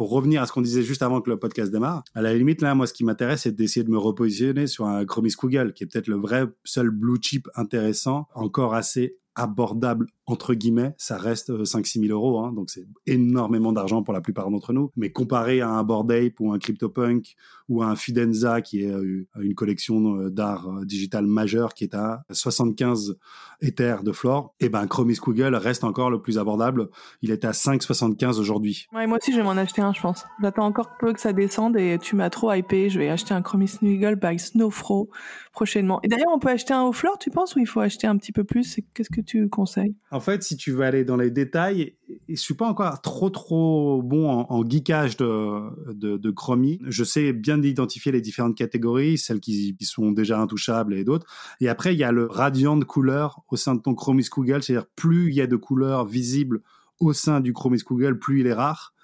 pour 0.00 0.08
revenir 0.08 0.40
à 0.40 0.46
ce 0.46 0.52
qu'on 0.52 0.62
disait 0.62 0.82
juste 0.82 1.02
avant 1.02 1.20
que 1.20 1.28
le 1.28 1.38
podcast 1.38 1.70
démarre, 1.70 2.04
à 2.14 2.22
la 2.22 2.32
limite, 2.32 2.62
là, 2.62 2.74
moi, 2.74 2.86
ce 2.86 2.94
qui 2.94 3.04
m'intéresse, 3.04 3.42
c'est 3.42 3.54
d'essayer 3.54 3.84
de 3.84 3.90
me 3.90 3.98
repositionner 3.98 4.66
sur 4.66 4.86
un 4.86 5.04
Chromis 5.04 5.34
Google, 5.38 5.74
qui 5.74 5.84
est 5.84 5.86
peut-être 5.86 6.06
le 6.08 6.16
vrai 6.16 6.46
seul 6.64 6.88
blue 6.88 7.18
chip 7.20 7.48
intéressant, 7.54 8.26
encore 8.34 8.72
assez 8.72 9.18
abordable 9.34 10.06
entre 10.30 10.54
guillemets, 10.54 10.94
ça 10.96 11.18
reste 11.18 11.50
5-6 11.50 11.98
euh, 11.98 12.06
000 12.06 12.18
euros, 12.18 12.38
hein, 12.38 12.52
donc 12.52 12.70
c'est 12.70 12.86
énormément 13.06 13.72
d'argent 13.72 14.02
pour 14.02 14.14
la 14.14 14.20
plupart 14.20 14.50
d'entre 14.50 14.72
nous. 14.72 14.92
Mais 14.96 15.10
comparé 15.10 15.60
à 15.60 15.68
un 15.68 15.82
Bored 15.82 16.10
Ape 16.12 16.38
ou 16.38 16.52
un 16.52 16.58
CryptoPunk 16.58 17.34
ou 17.68 17.82
à 17.82 17.86
un 17.86 17.96
Fidenza, 17.96 18.60
qui 18.60 18.84
est 18.84 18.90
euh, 18.90 19.26
une 19.40 19.54
collection 19.54 20.16
euh, 20.16 20.30
d'art 20.30 20.68
digital 20.84 21.26
majeur 21.26 21.74
qui 21.74 21.84
est 21.84 21.94
à 21.94 22.22
75 22.30 23.16
Ethers 23.62 24.02
de 24.02 24.12
flore, 24.12 24.54
et 24.58 24.66
eh 24.66 24.68
ben 24.70 24.86
Chromis 24.86 25.18
Google 25.20 25.54
reste 25.54 25.84
encore 25.84 26.10
le 26.10 26.22
plus 26.22 26.38
abordable. 26.38 26.88
Il 27.20 27.30
est 27.30 27.44
à 27.44 27.50
5,75 27.50 28.38
aujourd'hui. 28.38 28.86
Ouais, 28.94 29.06
moi 29.06 29.18
aussi 29.20 29.32
je 29.32 29.36
vais 29.36 29.42
m'en 29.42 29.50
acheter 29.50 29.82
un, 29.82 29.92
je 29.92 30.00
pense. 30.00 30.24
J'attends 30.40 30.64
encore 30.64 30.96
peu 30.98 31.12
que 31.12 31.20
ça 31.20 31.34
descende 31.34 31.76
et 31.76 31.98
tu 32.00 32.16
m'as 32.16 32.30
trop 32.30 32.52
hypé. 32.52 32.88
Je 32.88 32.98
vais 32.98 33.10
acheter 33.10 33.34
un 33.34 33.42
Chromis 33.42 33.72
Google 33.82 34.16
by 34.16 34.38
Snowfro 34.38 35.10
prochainement. 35.52 36.00
Et 36.02 36.08
d'ailleurs, 36.08 36.32
on 36.32 36.38
peut 36.38 36.48
acheter 36.48 36.72
un 36.72 36.82
au 36.82 36.92
flore, 36.92 37.18
tu 37.18 37.30
penses, 37.30 37.56
ou 37.56 37.58
il 37.58 37.66
faut 37.66 37.80
acheter 37.80 38.06
un 38.06 38.16
petit 38.16 38.32
peu 38.32 38.44
plus? 38.44 38.80
Qu'est-ce 38.94 39.10
que 39.10 39.20
tu 39.20 39.48
conseilles? 39.48 39.94
En 40.10 40.19
fait, 40.20 40.42
si 40.42 40.56
tu 40.56 40.72
veux 40.72 40.82
aller 40.82 41.04
dans 41.04 41.16
les 41.16 41.30
détails, 41.30 41.94
je 42.28 42.34
suis 42.34 42.54
pas 42.54 42.66
encore 42.66 43.00
trop 43.02 43.30
trop 43.30 44.02
bon 44.02 44.28
en, 44.28 44.64
geekage 44.64 45.16
de, 45.16 45.92
de, 45.92 46.16
de 46.16 46.30
Chromie. 46.30 46.80
Je 46.86 47.04
sais 47.04 47.32
bien 47.32 47.62
identifier 47.62 48.12
les 48.12 48.20
différentes 48.20 48.56
catégories, 48.56 49.18
celles 49.18 49.40
qui, 49.40 49.76
sont 49.80 50.12
déjà 50.12 50.40
intouchables 50.40 50.94
et 50.94 51.04
d'autres. 51.04 51.26
Et 51.60 51.68
après, 51.68 51.94
il 51.94 51.98
y 51.98 52.04
a 52.04 52.12
le 52.12 52.26
radiant 52.26 52.76
de 52.76 52.84
couleurs 52.84 53.42
au 53.48 53.56
sein 53.56 53.74
de 53.74 53.80
ton 53.80 53.94
Chromis 53.94 54.26
Google, 54.30 54.62
c'est-à-dire 54.62 54.86
plus 54.96 55.30
il 55.30 55.34
y 55.34 55.40
a 55.40 55.46
de 55.46 55.56
couleurs 55.56 56.06
visibles 56.06 56.62
au 57.00 57.12
sein 57.12 57.40
du 57.40 57.52
Chromis 57.52 57.80
Google, 57.84 58.18
plus 58.18 58.40
il 58.40 58.46
est 58.46 58.52
rare. 58.52 58.94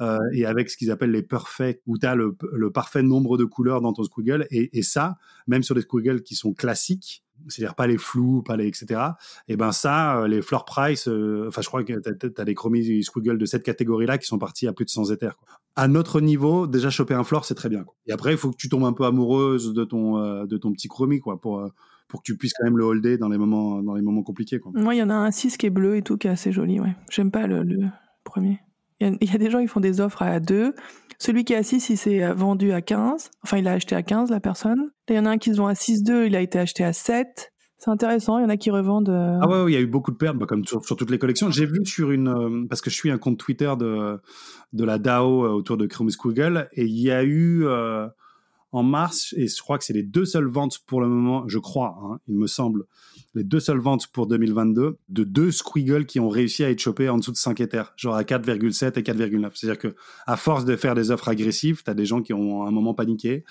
Euh, 0.00 0.18
et 0.32 0.44
avec 0.44 0.70
ce 0.70 0.76
qu'ils 0.76 0.90
appellent 0.90 1.12
les 1.12 1.22
perfects, 1.22 1.80
où 1.86 1.98
tu 1.98 2.06
as 2.06 2.14
le, 2.14 2.36
parfait 2.72 3.02
nombre 3.02 3.38
de 3.38 3.44
couleurs 3.44 3.80
dans 3.80 3.92
ton 3.92 4.02
squiggle. 4.02 4.46
Et, 4.50 4.76
et 4.78 4.82
ça, 4.82 5.16
même 5.46 5.62
sur 5.62 5.74
les 5.74 5.82
squiggles 5.82 6.22
qui 6.22 6.34
sont 6.34 6.52
classiques, 6.52 7.23
c'est-à-dire 7.48 7.74
pas 7.74 7.86
les 7.86 7.98
flous, 7.98 8.42
pas 8.42 8.56
les 8.56 8.66
etc. 8.66 9.00
Et 9.48 9.56
ben 9.56 9.72
ça, 9.72 10.20
euh, 10.20 10.28
les 10.28 10.42
floor 10.42 10.64
price, 10.64 11.08
euh, 11.08 11.46
enfin 11.48 11.62
je 11.62 11.68
crois 11.68 11.84
que 11.84 11.92
tu 11.92 12.40
as, 12.40 12.44
des 12.44 12.54
chromis 12.54 13.02
squiggle 13.02 13.38
de 13.38 13.46
cette 13.46 13.62
catégorie-là 13.62 14.18
qui 14.18 14.26
sont 14.26 14.38
partis 14.38 14.66
à 14.66 14.72
plus 14.72 14.84
de 14.84 14.90
100 14.90 15.10
éthers. 15.10 15.36
À 15.76 15.88
notre 15.88 16.20
niveau, 16.20 16.66
déjà 16.66 16.90
choper 16.90 17.14
un 17.14 17.24
floor, 17.24 17.44
c'est 17.44 17.54
très 17.54 17.68
bien. 17.68 17.84
Et 18.06 18.12
après, 18.12 18.32
il 18.32 18.38
faut 18.38 18.50
que 18.50 18.56
tu 18.56 18.68
tombes 18.68 18.84
un 18.84 18.92
peu 18.92 19.04
amoureuse 19.04 19.72
de 19.72 19.84
ton 19.84 20.18
euh, 20.18 20.46
de 20.46 20.56
ton 20.56 20.72
petit 20.72 20.88
chromie 20.88 21.20
quoi 21.20 21.40
pour 21.40 21.68
pour 22.08 22.20
que 22.20 22.24
tu 22.24 22.36
puisses 22.36 22.52
quand 22.54 22.64
même 22.64 22.78
le 22.78 22.84
holder 22.84 23.18
dans 23.18 23.28
les 23.28 23.38
moments 23.38 23.82
dans 23.82 23.94
les 23.94 24.02
moments 24.02 24.22
compliqués 24.22 24.58
quoi. 24.58 24.72
Moi, 24.74 24.94
il 24.94 24.98
y 24.98 25.02
en 25.02 25.10
a 25.10 25.14
un 25.14 25.30
6 25.30 25.56
qui 25.56 25.66
est 25.66 25.70
bleu 25.70 25.96
et 25.96 26.02
tout 26.02 26.16
qui 26.16 26.28
est 26.28 26.30
assez 26.30 26.52
joli, 26.52 26.80
ouais. 26.80 26.94
J'aime 27.10 27.30
pas 27.30 27.46
le 27.46 27.64
premier. 28.24 28.60
Il 29.00 29.18
y, 29.20 29.34
a 29.34 29.38
des 29.38 29.50
gens 29.50 29.60
qui 29.60 29.66
font 29.66 29.80
des 29.80 30.00
offres 30.00 30.22
à 30.22 30.40
2 30.40 30.74
celui 31.18 31.44
qui 31.44 31.52
est 31.52 31.56
à 31.56 31.62
6, 31.62 31.90
il 31.90 31.96
s'est 31.96 32.32
vendu 32.32 32.72
à 32.72 32.82
15. 32.82 33.30
Enfin, 33.42 33.58
il 33.58 33.68
a 33.68 33.72
acheté 33.72 33.94
à 33.94 34.02
15, 34.02 34.30
la 34.30 34.40
personne. 34.40 34.90
il 35.08 35.16
y 35.16 35.18
en 35.18 35.26
a 35.26 35.30
un 35.30 35.38
qui 35.38 35.52
se 35.52 35.56
vend 35.56 35.68
à 35.68 35.72
6,2, 35.72 36.26
il 36.26 36.36
a 36.36 36.40
été 36.40 36.58
acheté 36.58 36.84
à 36.84 36.92
7. 36.92 37.52
C'est 37.78 37.90
intéressant, 37.90 38.38
il 38.38 38.42
y 38.42 38.44
en 38.46 38.48
a 38.48 38.56
qui 38.56 38.70
revendent. 38.70 39.10
Euh, 39.10 39.38
ah 39.42 39.48
ouais, 39.48 39.70
il 39.70 39.74
y 39.74 39.76
a 39.76 39.80
eu 39.80 39.86
beaucoup 39.86 40.10
de 40.10 40.16
pertes, 40.16 40.36
bah, 40.38 40.46
comme 40.46 40.64
sur, 40.64 40.80
toutes 40.82 41.10
les 41.10 41.18
collections. 41.18 41.50
J'ai 41.50 41.66
vu 41.66 41.84
sur 41.84 42.12
une, 42.12 42.28
euh, 42.28 42.66
parce 42.68 42.80
que 42.80 42.88
je 42.88 42.94
suis 42.94 43.10
un 43.10 43.18
compte 43.18 43.38
Twitter 43.38 43.72
de 43.78 44.18
de 44.72 44.84
la 44.84 44.98
DAO 44.98 45.44
euh, 45.44 45.48
autour 45.50 45.76
de 45.76 45.86
Chrome 45.86 46.08
Google, 46.18 46.68
et 46.72 46.84
il 46.84 46.98
y 46.98 47.10
a 47.10 47.24
eu 47.24 47.66
en 48.72 48.82
mars, 48.82 49.34
et 49.36 49.46
je 49.46 49.62
crois 49.62 49.78
que 49.78 49.84
c'est 49.84 49.92
les 49.92 50.02
deux 50.02 50.24
seules 50.24 50.48
ventes 50.48 50.78
pour 50.86 51.00
le 51.00 51.08
moment, 51.08 51.44
je 51.46 51.58
crois, 51.58 51.96
hein, 52.02 52.18
il 52.26 52.36
me 52.36 52.46
semble, 52.46 52.86
les 53.34 53.44
deux 53.44 53.60
seules 53.60 53.80
ventes 53.80 54.06
pour 54.08 54.26
2022 54.26 54.98
de 55.08 55.24
deux 55.24 55.50
squiggles 55.50 56.06
qui 56.06 56.20
ont 56.20 56.28
réussi 56.28 56.64
à 56.64 56.70
être 56.70 56.80
chopés 56.80 57.08
en 57.08 57.18
dessous 57.18 57.32
de 57.32 57.36
5 57.36 57.60
Ethers, 57.60 57.92
genre 57.96 58.14
à 58.14 58.22
4,7 58.22 58.98
et 58.98 59.02
4,9. 59.02 59.50
C'est-à-dire 59.54 59.78
que 59.78 59.94
à 60.26 60.36
force 60.36 60.64
de 60.64 60.76
faire 60.76 60.94
des 60.94 61.10
offres 61.10 61.28
agressives, 61.28 61.82
tu 61.82 61.90
as 61.90 61.94
des 61.94 62.06
gens 62.06 62.22
qui 62.22 62.32
ont 62.32 62.66
un 62.66 62.70
moment 62.70 62.94
paniqué 62.94 63.44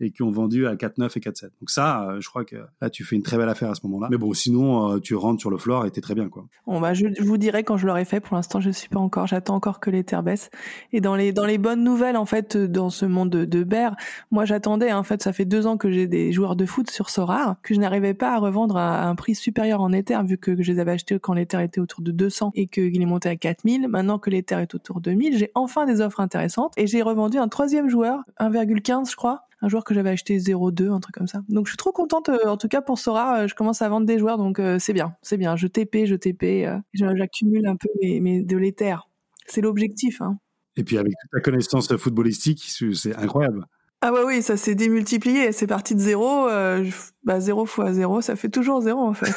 et 0.00 0.10
qui 0.10 0.22
ont 0.22 0.30
vendu 0.30 0.66
à 0.66 0.74
4,9 0.74 1.16
et 1.16 1.20
4,7. 1.20 1.42
Donc 1.60 1.70
ça, 1.70 2.08
euh, 2.08 2.20
je 2.20 2.28
crois 2.28 2.44
que 2.44 2.56
là, 2.80 2.90
tu 2.90 3.04
fais 3.04 3.16
une 3.16 3.22
très 3.22 3.36
belle 3.36 3.48
affaire 3.48 3.70
à 3.70 3.74
ce 3.74 3.80
moment-là. 3.84 4.08
Mais 4.10 4.16
bon, 4.16 4.32
sinon, 4.32 4.94
euh, 4.94 4.98
tu 4.98 5.14
rentres 5.14 5.40
sur 5.40 5.50
le 5.50 5.58
floor 5.58 5.86
et 5.86 5.90
t'es 5.90 6.00
très 6.00 6.14
bien, 6.14 6.28
quoi. 6.28 6.46
Bon, 6.66 6.80
bah, 6.80 6.94
je, 6.94 7.06
vous 7.20 7.36
dirai 7.36 7.64
quand 7.64 7.76
je 7.76 7.86
l'aurai 7.86 8.04
fait. 8.04 8.20
Pour 8.20 8.36
l'instant, 8.36 8.60
je 8.60 8.70
suis 8.70 8.88
pas 8.88 9.00
encore. 9.00 9.26
J'attends 9.26 9.54
encore 9.54 9.80
que 9.80 9.90
les 9.90 10.04
terres 10.04 10.22
baissent. 10.22 10.50
Et 10.92 11.00
dans 11.00 11.16
les, 11.16 11.32
dans 11.32 11.46
les 11.46 11.58
bonnes 11.58 11.84
nouvelles, 11.84 12.16
en 12.16 12.26
fait, 12.26 12.56
dans 12.56 12.90
ce 12.90 13.04
monde 13.06 13.30
de, 13.30 13.44
de 13.44 13.64
bear, 13.64 13.96
moi, 14.30 14.44
j'attendais, 14.44 14.92
en 14.92 15.02
fait, 15.02 15.22
ça 15.22 15.32
fait 15.32 15.44
deux 15.44 15.66
ans 15.66 15.76
que 15.76 15.90
j'ai 15.90 16.06
des 16.06 16.32
joueurs 16.32 16.56
de 16.56 16.66
foot 16.66 16.90
sur 16.90 17.10
Sora, 17.10 17.58
que 17.62 17.74
je 17.74 17.80
n'arrivais 17.80 18.14
pas 18.14 18.34
à 18.34 18.38
revendre 18.38 18.76
à, 18.76 19.08
un 19.08 19.14
prix 19.14 19.34
supérieur 19.34 19.80
en 19.80 19.92
Ether, 19.92 20.20
vu 20.24 20.38
que, 20.38 20.60
je 20.62 20.72
les 20.72 20.78
avais 20.78 20.92
achetés 20.92 21.18
quand 21.18 21.34
l'Ether 21.34 21.62
était 21.62 21.80
autour 21.80 22.02
de 22.02 22.10
200 22.10 22.52
et 22.54 22.66
qu'il 22.66 23.00
est 23.00 23.06
monté 23.06 23.28
à 23.28 23.36
4000. 23.36 23.88
Maintenant 23.88 24.18
que 24.18 24.30
l'Ether 24.30 24.56
est 24.56 24.74
autour 24.74 25.00
de 25.00 25.12
1000, 25.12 25.36
j'ai 25.36 25.50
enfin 25.54 25.86
des 25.86 26.00
offres 26.00 26.20
intéressantes 26.20 26.72
et 26.76 26.86
j'ai 26.86 27.02
revendu 27.02 27.38
un 27.38 27.48
troisième 27.48 27.88
joueur, 27.88 28.20
1,15, 28.38 29.10
je 29.10 29.16
crois, 29.16 29.44
un 29.62 29.68
joueur 29.68 29.84
que 29.84 29.94
j'avais 29.94 30.10
acheté 30.10 30.38
0,2, 30.38 30.90
un 30.90 31.00
truc 31.00 31.14
comme 31.14 31.26
ça. 31.26 31.42
Donc 31.48 31.66
je 31.66 31.72
suis 31.72 31.76
trop 31.76 31.92
contente, 31.92 32.28
euh, 32.28 32.46
en 32.46 32.56
tout 32.56 32.68
cas 32.68 32.80
pour 32.80 32.98
Sora, 32.98 33.40
euh, 33.40 33.48
je 33.48 33.54
commence 33.54 33.82
à 33.82 33.88
vendre 33.88 34.06
des 34.06 34.18
joueurs, 34.18 34.38
donc 34.38 34.58
euh, 34.58 34.78
c'est 34.78 34.92
bien, 34.92 35.14
c'est 35.22 35.36
bien. 35.36 35.56
Je 35.56 35.66
TP, 35.66 36.06
je 36.06 36.14
TP, 36.14 36.66
j'accumule 36.94 37.66
un 37.66 37.76
peu 37.76 37.88
mes, 38.00 38.42
de 38.42 38.56
l'éther. 38.56 39.08
C'est 39.46 39.60
l'objectif. 39.60 40.20
Hein. 40.22 40.38
Et 40.76 40.84
puis 40.84 40.96
avec 40.98 41.12
toute 41.20 41.30
ta 41.32 41.40
connaissance 41.40 41.94
footballistique, 41.96 42.62
c'est 42.94 43.16
incroyable. 43.16 43.66
Ah 44.02 44.12
ouais, 44.14 44.22
oui, 44.24 44.42
ça 44.42 44.56
s'est 44.56 44.74
démultiplié. 44.74 45.52
C'est 45.52 45.66
parti 45.66 45.94
de 45.94 46.00
zéro. 46.00 46.48
Euh, 46.48 46.88
bah, 47.22 47.38
zéro 47.38 47.66
fois 47.66 47.92
zéro, 47.92 48.22
ça 48.22 48.34
fait 48.34 48.48
toujours 48.48 48.80
zéro, 48.80 49.00
en 49.00 49.12
fait. 49.12 49.34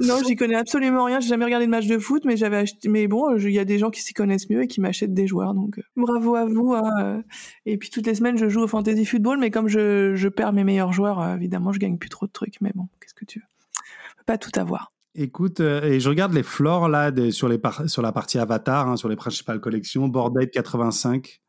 non, 0.00 0.20
j'y 0.26 0.36
connais 0.36 0.54
absolument 0.54 1.04
rien. 1.04 1.20
J'ai 1.20 1.28
jamais 1.28 1.44
regardé 1.44 1.66
de 1.66 1.70
match 1.70 1.86
de 1.86 1.98
foot, 1.98 2.24
mais 2.24 2.36
j'avais 2.36 2.56
acheté. 2.56 2.88
Mais 2.88 3.06
bon, 3.06 3.36
il 3.36 3.52
y 3.52 3.58
a 3.58 3.64
des 3.64 3.78
gens 3.78 3.90
qui 3.90 4.02
s'y 4.02 4.14
connaissent 4.14 4.48
mieux 4.50 4.62
et 4.62 4.68
qui 4.68 4.80
m'achètent 4.80 5.14
des 5.14 5.26
joueurs. 5.26 5.54
Donc, 5.54 5.78
euh, 5.78 5.82
bravo 5.96 6.34
à 6.34 6.44
vous. 6.44 6.74
Hein. 6.74 7.22
Et 7.66 7.76
puis 7.76 7.90
toutes 7.90 8.06
les 8.06 8.14
semaines, 8.14 8.38
je 8.38 8.48
joue 8.48 8.62
au 8.62 8.66
fantasy 8.68 9.04
football, 9.04 9.38
mais 9.38 9.50
comme 9.50 9.68
je, 9.68 10.14
je 10.14 10.28
perds 10.28 10.52
mes 10.52 10.64
meilleurs 10.64 10.92
joueurs, 10.92 11.20
euh, 11.20 11.36
évidemment, 11.36 11.72
je 11.72 11.78
gagne 11.78 11.98
plus 11.98 12.10
trop 12.10 12.26
de 12.26 12.32
trucs. 12.32 12.60
Mais 12.60 12.72
bon, 12.74 12.88
qu'est-ce 13.00 13.14
que 13.14 13.24
tu 13.24 13.40
veux? 13.40 14.24
Pas 14.26 14.38
tout 14.38 14.52
avoir. 14.58 14.92
Écoute, 15.14 15.60
euh, 15.60 15.82
et 15.82 16.00
je 16.00 16.08
regarde 16.08 16.32
les 16.32 16.42
floors 16.42 16.88
là 16.88 17.10
sur, 17.30 17.48
les 17.48 17.58
sur 17.86 18.02
la 18.02 18.12
partie 18.12 18.38
avatar, 18.38 18.88
hein, 18.88 18.96
sur 18.96 19.08
les 19.08 19.16
principales 19.16 19.60
collections. 19.60 20.08
Bored 20.08 20.50
85, 20.50 21.40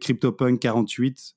CryptoPunk 0.00 0.60
48, 0.60 1.34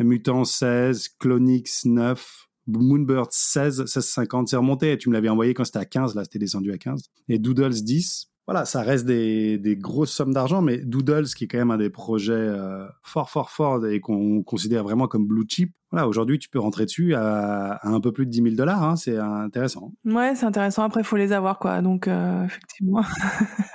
Mutant 0.00 0.44
16, 0.44 1.08
Clonix 1.18 1.84
9, 1.84 2.47
Moonbird 2.68 3.28
16, 3.30 3.80
1650. 3.80 4.48
C'est 4.48 4.56
remonté. 4.56 4.96
Tu 4.98 5.08
me 5.08 5.14
l'avais 5.14 5.28
envoyé 5.28 5.54
quand 5.54 5.64
c'était 5.64 5.78
à 5.78 5.84
15, 5.84 6.14
là 6.14 6.24
c'était 6.24 6.38
descendu 6.38 6.72
à 6.72 6.78
15. 6.78 7.02
Et 7.28 7.38
Doodles 7.38 7.82
10 7.82 8.30
voilà, 8.46 8.64
ça 8.64 8.80
reste 8.80 9.04
des, 9.04 9.58
des 9.58 9.76
grosses 9.76 10.10
sommes 10.10 10.32
d'argent, 10.32 10.62
mais 10.62 10.78
Doodles, 10.78 11.26
qui 11.36 11.44
est 11.44 11.46
quand 11.48 11.58
même 11.58 11.70
un 11.70 11.76
des 11.76 11.90
projets 11.90 12.32
euh, 12.32 12.86
fort, 13.02 13.28
fort, 13.28 13.50
fort 13.50 13.86
et 13.86 14.00
qu'on 14.00 14.42
considère 14.42 14.84
vraiment 14.84 15.06
comme 15.06 15.26
blue 15.26 15.44
chip, 15.46 15.70
voilà, 15.90 16.06
aujourd'hui, 16.06 16.38
tu 16.38 16.50
peux 16.50 16.58
rentrer 16.58 16.84
dessus 16.84 17.14
à, 17.14 17.78
un 17.82 18.00
peu 18.00 18.12
plus 18.12 18.26
de 18.26 18.30
10 18.30 18.42
000 18.42 18.54
dollars. 18.56 18.82
Hein, 18.82 18.96
c'est 18.96 19.16
intéressant. 19.16 19.92
Ouais, 20.04 20.34
c'est 20.34 20.44
intéressant. 20.44 20.82
Après, 20.82 21.00
il 21.00 21.04
faut 21.04 21.16
les 21.16 21.32
avoir, 21.32 21.58
quoi. 21.58 21.80
Donc, 21.80 22.08
euh, 22.08 22.44
effectivement. 22.44 23.02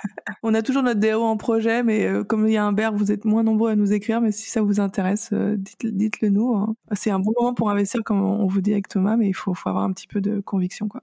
On 0.46 0.52
a 0.52 0.60
toujours 0.60 0.82
notre 0.82 1.00
DO 1.00 1.22
en 1.22 1.38
projet, 1.38 1.82
mais 1.82 2.04
euh, 2.04 2.22
comme 2.22 2.46
il 2.46 2.52
y 2.52 2.58
a 2.58 2.64
un 2.64 2.72
BER, 2.72 2.92
vous 2.92 3.10
êtes 3.10 3.24
moins 3.24 3.42
nombreux 3.42 3.70
à 3.70 3.76
nous 3.76 3.94
écrire. 3.94 4.20
Mais 4.20 4.30
si 4.30 4.50
ça 4.50 4.60
vous 4.60 4.78
intéresse, 4.78 5.32
dites, 5.32 5.86
dites-le 5.86 6.28
nous. 6.28 6.54
Hein. 6.54 6.76
C'est 6.92 7.10
un 7.10 7.18
bon 7.18 7.32
moment 7.38 7.54
pour 7.54 7.70
investir, 7.70 8.04
comme 8.04 8.22
on 8.22 8.46
vous 8.46 8.60
dit 8.60 8.72
avec 8.72 8.86
Thomas, 8.86 9.16
mais 9.16 9.26
il 9.26 9.32
faut, 9.32 9.54
faut 9.54 9.70
avoir 9.70 9.84
un 9.84 9.92
petit 9.92 10.06
peu 10.06 10.20
de 10.20 10.40
conviction, 10.40 10.86
quoi 10.86 11.02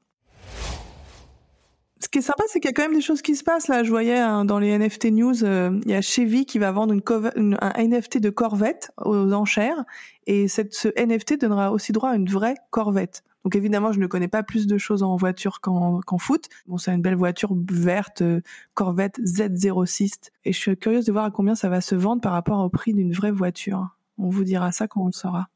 ce 2.01 2.07
qui 2.07 2.17
est 2.17 2.23
sympa, 2.23 2.43
c'est 2.47 2.59
qu'il 2.59 2.67
y 2.67 2.71
a 2.71 2.73
quand 2.73 2.81
même 2.81 2.95
des 2.95 3.01
choses 3.01 3.21
qui 3.21 3.35
se 3.35 3.43
passent 3.43 3.67
là. 3.67 3.83
Je 3.83 3.89
voyais 3.89 4.17
hein, 4.17 4.43
dans 4.43 4.59
les 4.59 4.77
NFT 4.77 5.11
news, 5.11 5.43
euh, 5.43 5.79
il 5.85 5.91
y 5.91 5.93
a 5.93 6.01
Chevy 6.01 6.45
qui 6.45 6.57
va 6.57 6.71
vendre 6.71 6.93
une, 6.93 7.57
un 7.61 7.87
NFT 7.87 8.17
de 8.17 8.29
Corvette 8.31 8.91
aux 8.97 9.31
enchères, 9.33 9.85
et 10.25 10.47
cette, 10.47 10.73
ce 10.73 10.87
NFT 10.97 11.39
donnera 11.39 11.71
aussi 11.71 11.91
droit 11.91 12.09
à 12.09 12.15
une 12.15 12.27
vraie 12.27 12.55
Corvette. 12.71 13.23
Donc 13.43 13.55
évidemment, 13.55 13.91
je 13.91 13.99
ne 13.99 14.07
connais 14.07 14.27
pas 14.27 14.43
plus 14.43 14.67
de 14.67 14.77
choses 14.77 15.03
en 15.03 15.15
voiture 15.15 15.61
qu'en 15.61 16.17
foot. 16.19 16.47
Bon, 16.67 16.77
c'est 16.77 16.93
une 16.93 17.01
belle 17.01 17.15
voiture 17.15 17.55
verte, 17.71 18.21
euh, 18.21 18.41
Corvette 18.73 19.19
Z06, 19.19 20.29
et 20.45 20.53
je 20.53 20.57
suis 20.57 20.77
curieuse 20.77 21.05
de 21.05 21.11
voir 21.11 21.25
à 21.25 21.31
combien 21.31 21.55
ça 21.55 21.69
va 21.69 21.81
se 21.81 21.95
vendre 21.95 22.21
par 22.21 22.33
rapport 22.33 22.59
au 22.59 22.69
prix 22.69 22.93
d'une 22.93 23.13
vraie 23.13 23.31
voiture. 23.31 23.97
On 24.17 24.29
vous 24.29 24.43
dira 24.43 24.71
ça 24.71 24.87
quand 24.87 25.01
on 25.01 25.07
le 25.07 25.11
saura. 25.11 25.49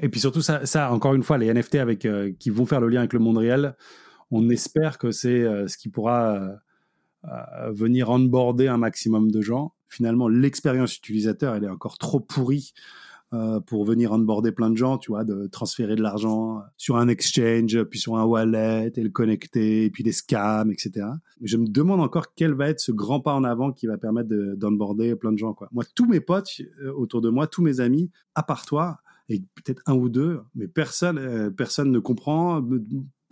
Et 0.00 0.08
puis 0.08 0.18
surtout, 0.18 0.42
ça, 0.42 0.92
encore 0.92 1.14
une 1.14 1.22
fois, 1.22 1.38
les 1.38 1.52
NFT 1.52 1.76
avec, 1.76 2.04
euh, 2.04 2.32
qui 2.38 2.50
vont 2.50 2.66
faire 2.66 2.80
le 2.80 2.88
lien 2.88 2.98
avec 3.00 3.12
le 3.12 3.20
monde 3.20 3.38
réel 3.38 3.76
on 4.32 4.48
espère 4.48 4.98
que 4.98 5.12
c'est 5.12 5.28
euh, 5.28 5.68
ce 5.68 5.76
qui 5.76 5.88
pourra 5.90 6.58
euh, 7.24 7.70
venir 7.70 8.08
onboarder 8.08 8.66
un 8.66 8.78
maximum 8.78 9.30
de 9.30 9.42
gens. 9.42 9.74
Finalement, 9.88 10.26
l'expérience 10.26 10.96
utilisateur, 10.96 11.54
elle 11.54 11.64
est 11.64 11.68
encore 11.68 11.98
trop 11.98 12.18
pourrie 12.18 12.72
pour 13.66 13.84
venir 13.84 14.12
onboarder 14.12 14.52
plein 14.52 14.70
de 14.70 14.76
gens, 14.76 14.98
tu 14.98 15.10
vois, 15.10 15.24
de 15.24 15.46
transférer 15.46 15.96
de 15.96 16.02
l'argent 16.02 16.60
sur 16.76 16.96
un 16.96 17.08
exchange, 17.08 17.82
puis 17.84 17.98
sur 17.98 18.16
un 18.16 18.24
wallet, 18.24 18.92
et 18.94 19.02
le 19.02 19.10
connecter, 19.10 19.84
et 19.84 19.90
puis 19.90 20.04
des 20.04 20.12
scams, 20.12 20.70
etc. 20.70 21.06
Je 21.42 21.56
me 21.56 21.66
demande 21.66 22.00
encore 22.00 22.34
quel 22.34 22.52
va 22.52 22.68
être 22.68 22.80
ce 22.80 22.92
grand 22.92 23.20
pas 23.20 23.34
en 23.34 23.44
avant 23.44 23.72
qui 23.72 23.86
va 23.86 23.96
permettre 23.98 24.28
d'onboarder 24.56 25.16
plein 25.16 25.32
de 25.32 25.38
gens, 25.38 25.54
quoi. 25.54 25.68
Moi, 25.72 25.84
tous 25.94 26.06
mes 26.06 26.20
potes 26.20 26.60
autour 26.96 27.20
de 27.20 27.30
moi, 27.30 27.46
tous 27.46 27.62
mes 27.62 27.80
amis, 27.80 28.10
à 28.34 28.42
part 28.42 28.66
toi, 28.66 28.98
et 29.28 29.40
peut-être 29.54 29.82
un 29.86 29.94
ou 29.94 30.08
deux, 30.08 30.40
mais 30.54 30.68
personne, 30.68 31.52
personne 31.56 31.90
ne 31.90 32.00
comprend, 32.00 32.62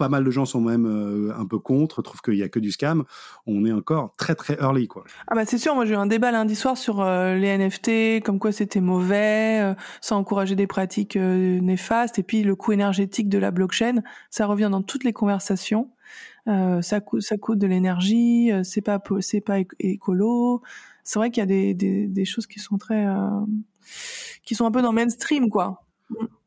pas 0.00 0.08
mal 0.08 0.24
de 0.24 0.30
gens 0.30 0.46
sont 0.46 0.62
même 0.62 0.86
euh, 0.86 1.38
un 1.38 1.44
peu 1.44 1.58
contre, 1.58 2.00
trouvent 2.00 2.22
qu'il 2.22 2.36
y 2.36 2.42
a 2.42 2.48
que 2.48 2.58
du 2.58 2.72
scam. 2.72 3.04
On 3.46 3.66
est 3.66 3.72
encore 3.72 4.14
très 4.16 4.34
très 4.34 4.54
early 4.54 4.88
quoi. 4.88 5.04
Ah 5.28 5.34
bah 5.34 5.44
c'est 5.44 5.58
sûr, 5.58 5.74
moi 5.74 5.84
j'ai 5.84 5.92
eu 5.92 5.96
un 5.96 6.06
débat 6.06 6.32
lundi 6.32 6.56
soir 6.56 6.78
sur 6.78 7.02
euh, 7.02 7.34
les 7.34 7.58
NFT, 7.58 8.24
comme 8.24 8.38
quoi 8.38 8.50
c'était 8.50 8.80
mauvais, 8.80 9.60
euh, 9.60 9.74
ça 10.00 10.16
encourageait 10.16 10.56
des 10.56 10.66
pratiques 10.66 11.16
néfastes, 11.16 12.18
et 12.18 12.22
puis 12.22 12.42
le 12.42 12.56
coût 12.56 12.72
énergétique 12.72 13.28
de 13.28 13.36
la 13.36 13.50
blockchain, 13.50 14.00
ça 14.30 14.46
revient 14.46 14.70
dans 14.72 14.80
toutes 14.80 15.04
les 15.04 15.12
conversations. 15.12 15.90
ça 16.46 17.00
coûte 17.00 17.20
ça 17.20 17.36
coûte 17.36 17.58
de 17.58 17.66
l'énergie, 17.66 18.50
c'est 18.64 18.80
pas 18.80 19.02
c'est 19.20 19.42
pas 19.42 19.58
écolo. 19.78 20.62
C'est 21.04 21.18
vrai 21.18 21.30
qu'il 21.30 21.42
y 21.42 21.44
a 21.44 21.46
des, 21.46 21.74
des, 21.74 22.06
des, 22.06 22.24
choses 22.24 22.46
qui 22.46 22.58
sont 22.58 22.78
très 22.78 23.06
qui 24.44 24.54
sont 24.54 24.64
un 24.64 24.70
peu 24.70 24.80
dans 24.80 24.92
le 24.92 24.96
mainstream 24.96 25.50
quoi. 25.50 25.84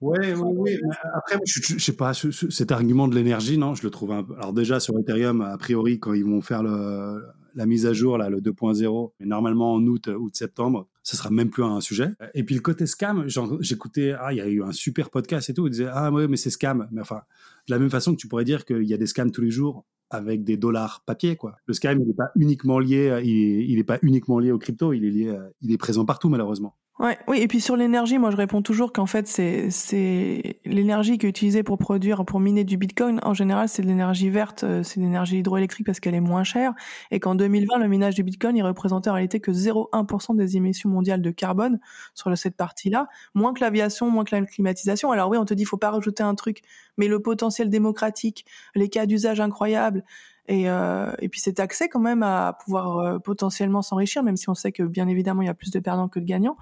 Oui, 0.02 0.18
oui, 0.36 0.54
oui. 0.58 0.78
Après, 1.14 1.38
je, 1.46 1.74
ne 1.76 1.80
sais 1.80 1.96
pas, 1.96 2.14
cet 2.14 2.72
argument 2.72 3.08
de 3.08 3.16
l'énergie, 3.16 3.58
non, 3.58 3.74
je 3.74 3.84
le 3.84 3.90
trouve 3.90 4.12
un 4.12 4.24
peu. 4.24 4.34
Alors, 4.36 4.52
déjà, 4.52 4.80
sur 4.80 4.98
Ethereum, 5.00 5.42
a 5.42 5.58
priori, 5.58 6.00
quand 6.00 6.14
ils 6.14 6.26
vont 6.26 6.42
faire 6.42 6.62
la 6.64 7.66
mise 7.66 7.86
à 7.86 7.94
jour, 7.94 8.18
là, 8.18 8.30
le 8.30 8.42
2.0, 8.42 9.14
mais 9.20 9.26
normalement 9.26 9.74
en 9.74 9.86
août, 9.88 10.08
août-septembre, 10.08 10.90
ce 11.04 11.16
sera 11.16 11.30
même 11.30 11.50
plus 11.50 11.64
un 11.64 11.80
sujet. 11.80 12.10
Et 12.34 12.44
puis, 12.44 12.56
le 12.56 12.62
côté 12.62 12.86
scam, 12.86 13.26
j'écoutais, 13.62 14.14
ah, 14.20 14.34
il 14.34 14.38
y 14.38 14.42
a 14.42 14.48
eu 14.48 14.62
un 14.62 14.74
super 14.74 15.10
podcast 15.10 15.50
et 15.50 15.54
tout, 15.54 15.68
ils 15.68 15.72
disaient, 15.72 15.90
ah, 15.90 16.12
ouais, 16.12 16.28
mais 16.28 16.38
c'est 16.38 16.50
scam. 16.50 16.88
Mais 16.92 17.02
enfin, 17.02 17.22
de 17.68 17.74
la 17.74 17.80
même 17.80 17.90
façon 17.90 18.14
que 18.14 18.20
tu 18.20 18.28
pourrais 18.28 18.46
dire 18.46 18.66
qu'il 18.66 18.84
y 18.84 18.94
a 18.94 18.98
des 18.98 19.08
scams 19.08 19.32
tous 19.32 19.42
les 19.42 19.52
jours 19.52 19.86
avec 20.10 20.44
des 20.44 20.58
dollars 20.58 21.04
papier, 21.06 21.38
quoi. 21.38 21.56
Le 21.66 21.74
scam, 21.74 22.00
il 22.00 22.08
n'est 22.08 22.14
pas 22.14 22.32
uniquement 22.36 22.78
lié, 22.78 23.22
il 23.24 23.80
est, 23.80 23.84
pas 23.84 24.00
uniquement 24.02 24.40
lié 24.40 24.52
aux 24.52 24.60
crypto, 24.60 24.94
il 24.94 25.06
est 25.06 25.10
lié, 25.10 25.40
il 25.62 25.72
est 25.72 25.78
présent 25.78 26.06
partout, 26.06 26.30
malheureusement. 26.30 26.76
Ouais, 27.00 27.18
oui, 27.28 27.40
et 27.42 27.48
puis 27.48 27.60
sur 27.60 27.76
l'énergie, 27.76 28.20
moi 28.20 28.30
je 28.30 28.38
réponds 28.38 28.62
toujours 28.62 28.94
qu'en 28.94 29.08
fait 29.08 29.28
c'est 29.28 30.60
l'énergie 30.64 31.18
qui 31.18 31.26
est 31.26 31.30
utilisée 31.30 31.64
pour 31.64 31.80
produire 31.80 32.24
pour 32.24 32.40
miner 32.40 32.64
du 32.64 32.78
Bitcoin 32.78 33.20
en 33.24 33.34
général, 33.34 33.68
c'est 33.68 33.82
de 33.82 33.88
l'énergie 33.88 34.30
verte, 34.30 34.64
euh, 34.64 34.84
c'est 34.84 35.00
de 35.00 35.06
l'énergie 35.06 35.40
hydroélectrique 35.40 35.88
parce 35.88 36.00
qu'elle 36.00 36.14
est 36.14 36.20
moins 36.20 36.44
chère 36.44 36.72
et 37.10 37.20
qu'en 37.20 37.34
2020 37.34 37.80
le 37.80 37.88
minage 37.88 38.14
du 38.14 38.22
Bitcoin 38.22 38.56
il 38.56 38.62
représentait 38.62 39.10
en 39.10 39.14
réalité 39.14 39.40
que 39.40 39.52
0,1% 39.52 40.36
des 40.36 40.56
émissions 40.56 40.88
mondiales 40.88 41.24
de 41.24 41.32
carbone 41.32 41.80
sur 42.14 42.38
cette 42.38 42.56
partie-là, 42.56 43.08
moins 43.34 43.54
que 43.56 43.62
l'aviation, 43.62 44.12
moins 44.12 44.24
que 44.24 44.36
la 44.36 44.46
climatisation. 44.46 45.12
Alors 45.12 45.30
oui, 45.32 45.38
on 45.40 45.46
te 45.46 45.56
dit 45.56 45.66
faut 45.66 45.78
pas 45.78 45.90
rajouter 45.90 46.22
un 46.22 46.36
truc, 46.36 46.62
mais 46.98 47.08
le 47.08 47.20
potentiel 47.20 47.72
démocratique, 47.72 48.46
les 48.76 48.88
cas 48.90 49.08
d'usage 49.08 49.42
incroyables, 49.42 50.04
et, 50.48 50.70
euh, 50.70 51.12
et 51.20 51.30
puis 51.30 51.40
cet 51.40 51.60
accès 51.60 51.88
quand 51.88 52.00
même 52.00 52.24
à 52.24 52.58
pouvoir 52.64 52.98
euh, 52.98 53.20
potentiellement 53.20 53.82
s'enrichir, 53.82 54.24
même 54.24 54.38
si 54.38 54.50
on 54.50 54.56
sait 54.56 54.72
que 54.72 54.84
bien 54.84 55.08
évidemment 55.08 55.42
il 55.42 55.46
y 55.46 55.50
a 55.50 55.54
plus 55.54 55.72
de 55.72 55.80
perdants 55.80 56.10
que 56.10 56.20
de 56.20 56.26
gagnants, 56.26 56.58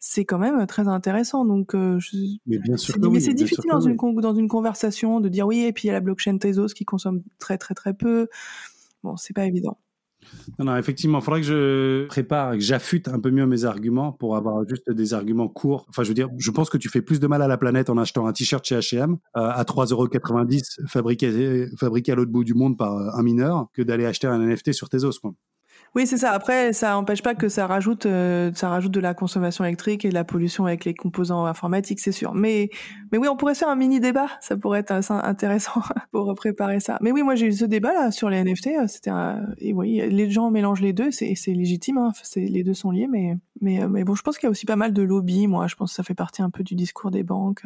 c'est 0.00 0.24
quand 0.24 0.38
même 0.38 0.66
très 0.66 0.88
intéressant. 0.88 1.44
Donc, 1.44 1.74
euh, 1.74 1.98
mais 2.46 2.58
bien 2.58 2.76
sûr 2.76 2.96
c'est, 3.00 3.20
c'est 3.20 3.34
difficile 3.34 3.70
dans, 3.70 3.80
une, 3.80 3.96
dans 3.96 4.34
une 4.34 4.48
conversation 4.48 5.20
de 5.20 5.28
dire 5.28 5.46
oui, 5.46 5.60
et 5.60 5.72
puis 5.72 5.84
il 5.84 5.86
y 5.88 5.90
a 5.90 5.94
la 5.94 6.00
blockchain 6.00 6.38
Tezos 6.38 6.68
qui 6.68 6.84
consomme 6.84 7.22
très 7.38 7.58
très 7.58 7.74
très 7.74 7.94
peu. 7.94 8.28
Bon, 9.04 9.16
c'est 9.16 9.34
pas 9.34 9.46
évident. 9.46 9.78
Non, 10.58 10.66
non, 10.66 10.76
effectivement, 10.76 11.18
il 11.18 11.24
faudrait 11.24 11.40
que 11.40 11.46
je 11.46 12.06
prépare, 12.06 12.52
que 12.52 12.60
j'affûte 12.60 13.08
un 13.08 13.20
peu 13.20 13.30
mieux 13.30 13.46
mes 13.46 13.64
arguments 13.64 14.12
pour 14.12 14.36
avoir 14.36 14.66
juste 14.68 14.90
des 14.90 15.14
arguments 15.14 15.48
courts. 15.48 15.86
Enfin, 15.88 16.02
je 16.02 16.08
veux 16.08 16.14
dire, 16.14 16.28
je 16.38 16.50
pense 16.50 16.70
que 16.70 16.78
tu 16.78 16.88
fais 16.88 17.02
plus 17.02 17.20
de 17.20 17.26
mal 17.26 17.42
à 17.42 17.48
la 17.48 17.56
planète 17.56 17.90
en 17.90 17.98
achetant 17.98 18.26
un 18.26 18.32
t-shirt 18.32 18.64
chez 18.64 18.76
H&M 18.76 19.16
à 19.34 19.62
3,90€ 19.64 20.86
fabriqué, 20.86 21.66
fabriqué 21.78 22.12
à 22.12 22.14
l'autre 22.14 22.30
bout 22.30 22.44
du 22.44 22.54
monde 22.54 22.76
par 22.76 22.96
euh, 22.96 23.10
un 23.14 23.22
mineur 23.22 23.66
que 23.72 23.82
d'aller 23.82 24.06
acheter 24.06 24.26
un 24.26 24.38
NFT 24.38 24.72
sur 24.72 24.88
tes 24.88 25.04
os. 25.04 25.18
Quoi. 25.18 25.34
Oui, 25.94 26.06
c'est 26.06 26.16
ça. 26.16 26.32
Après, 26.32 26.72
ça 26.72 26.92
n'empêche 26.92 27.22
pas 27.22 27.34
que 27.34 27.50
ça 27.50 27.66
rajoute, 27.66 28.06
euh, 28.06 28.50
ça 28.54 28.70
rajoute 28.70 28.92
de 28.92 29.00
la 29.00 29.12
consommation 29.12 29.62
électrique 29.64 30.06
et 30.06 30.08
de 30.08 30.14
la 30.14 30.24
pollution 30.24 30.64
avec 30.64 30.86
les 30.86 30.94
composants 30.94 31.44
informatiques, 31.44 32.00
c'est 32.00 32.12
sûr. 32.12 32.32
Mais, 32.34 32.70
mais 33.10 33.18
oui, 33.18 33.28
on 33.28 33.36
pourrait 33.36 33.54
faire 33.54 33.68
un 33.68 33.76
mini 33.76 34.00
débat. 34.00 34.28
Ça 34.40 34.56
pourrait 34.56 34.80
être 34.80 34.90
intéressant 35.10 35.82
pour 36.10 36.34
préparer 36.34 36.80
ça. 36.80 36.96
Mais 37.02 37.12
oui, 37.12 37.22
moi 37.22 37.34
j'ai 37.34 37.46
eu 37.46 37.52
ce 37.52 37.66
débat 37.66 37.92
là 37.92 38.10
sur 38.10 38.30
les 38.30 38.42
NFT. 38.42 38.68
Euh, 38.68 38.86
c'était, 38.86 39.10
et 39.58 39.74
oui, 39.74 40.00
les 40.08 40.30
gens 40.30 40.50
mélangent 40.50 40.80
les 40.80 40.94
deux, 40.94 41.10
c'est, 41.10 41.34
c'est 41.34 41.52
légitime. 41.52 41.98
Hein. 41.98 42.12
C'est, 42.22 42.40
les 42.40 42.64
deux 42.64 42.74
sont 42.74 42.90
liés, 42.90 43.06
mais, 43.06 43.36
mais, 43.60 43.82
euh, 43.82 43.88
mais 43.88 44.04
bon, 44.04 44.14
je 44.14 44.22
pense 44.22 44.38
qu'il 44.38 44.46
y 44.46 44.48
a 44.48 44.50
aussi 44.50 44.64
pas 44.64 44.76
mal 44.76 44.94
de 44.94 45.02
lobby. 45.02 45.46
Moi, 45.46 45.66
je 45.66 45.74
pense 45.74 45.90
que 45.90 45.96
ça 45.96 46.02
fait 46.04 46.14
partie 46.14 46.40
un 46.40 46.48
peu 46.50 46.62
du 46.62 46.74
discours 46.74 47.10
des 47.10 47.22
banques. 47.22 47.64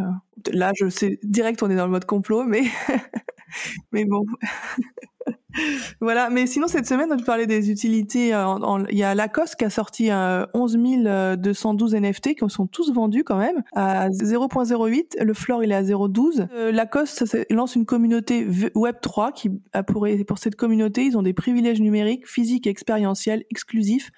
Là, 0.52 0.72
je 0.74 0.88
sais 0.88 1.20
direct, 1.22 1.62
on 1.62 1.70
est 1.70 1.76
dans 1.76 1.86
le 1.86 1.92
mode 1.92 2.06
complot, 2.06 2.42
mais, 2.44 2.64
mais 3.92 4.04
bon. 4.04 4.24
voilà, 6.00 6.30
mais 6.30 6.46
sinon 6.46 6.68
cette 6.68 6.86
semaine, 6.86 7.10
on 7.12 7.22
parlait 7.22 7.46
des 7.46 7.70
utilités. 7.70 8.34
Euh, 8.34 8.58
il 8.90 8.98
y 8.98 9.04
a 9.04 9.14
Lacoste 9.14 9.56
qui 9.56 9.64
a 9.64 9.70
sorti 9.70 10.10
11 10.12 10.78
euh, 11.06 11.36
212 11.36 11.94
NFT 11.94 12.34
qui 12.34 12.48
sont 12.48 12.66
tous 12.66 12.92
vendus 12.92 13.24
quand 13.24 13.38
même 13.38 13.62
à 13.74 14.08
0.08. 14.10 15.22
Le 15.22 15.34
floor 15.34 15.64
il 15.64 15.72
est 15.72 15.76
à 15.76 15.82
0.12. 15.82 16.48
Euh, 16.52 16.72
Lacoste 16.72 17.24
lance 17.50 17.76
une 17.76 17.86
communauté 17.86 18.46
Web 18.74 18.96
3 19.00 19.32
qui 19.32 19.50
a 19.72 19.82
pour, 19.82 20.06
pour 20.26 20.38
cette 20.38 20.56
communauté, 20.56 21.04
ils 21.04 21.16
ont 21.16 21.22
des 21.22 21.34
privilèges 21.34 21.80
numériques, 21.80 22.26
physiques 22.26 22.66
et 22.66 22.70
expérientiels 22.70 23.44
exclusifs. 23.50 24.10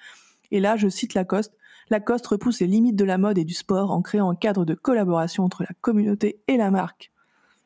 Et 0.51 0.59
là, 0.59 0.75
je 0.77 0.87
cite 0.89 1.13
Lacoste. 1.13 1.53
Lacoste 1.89 2.27
repousse 2.27 2.59
les 2.59 2.67
limites 2.67 2.95
de 2.95 3.05
la 3.05 3.17
mode 3.17 3.37
et 3.37 3.45
du 3.45 3.53
sport 3.53 3.91
en 3.91 4.01
créant 4.01 4.29
un 4.29 4.35
cadre 4.35 4.65
de 4.65 4.75
collaboration 4.75 5.43
entre 5.43 5.63
la 5.63 5.69
communauté 5.81 6.39
et 6.47 6.57
la 6.57 6.69
marque. 6.69 7.11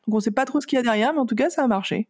Donc 0.06 0.16
on 0.16 0.20
sait 0.20 0.30
pas 0.30 0.44
trop 0.44 0.60
ce 0.60 0.66
qu'il 0.66 0.76
y 0.76 0.80
a 0.80 0.82
derrière, 0.82 1.12
mais 1.12 1.20
en 1.20 1.26
tout 1.26 1.34
cas, 1.34 1.50
ça 1.50 1.62
a 1.64 1.66
marché. 1.66 2.08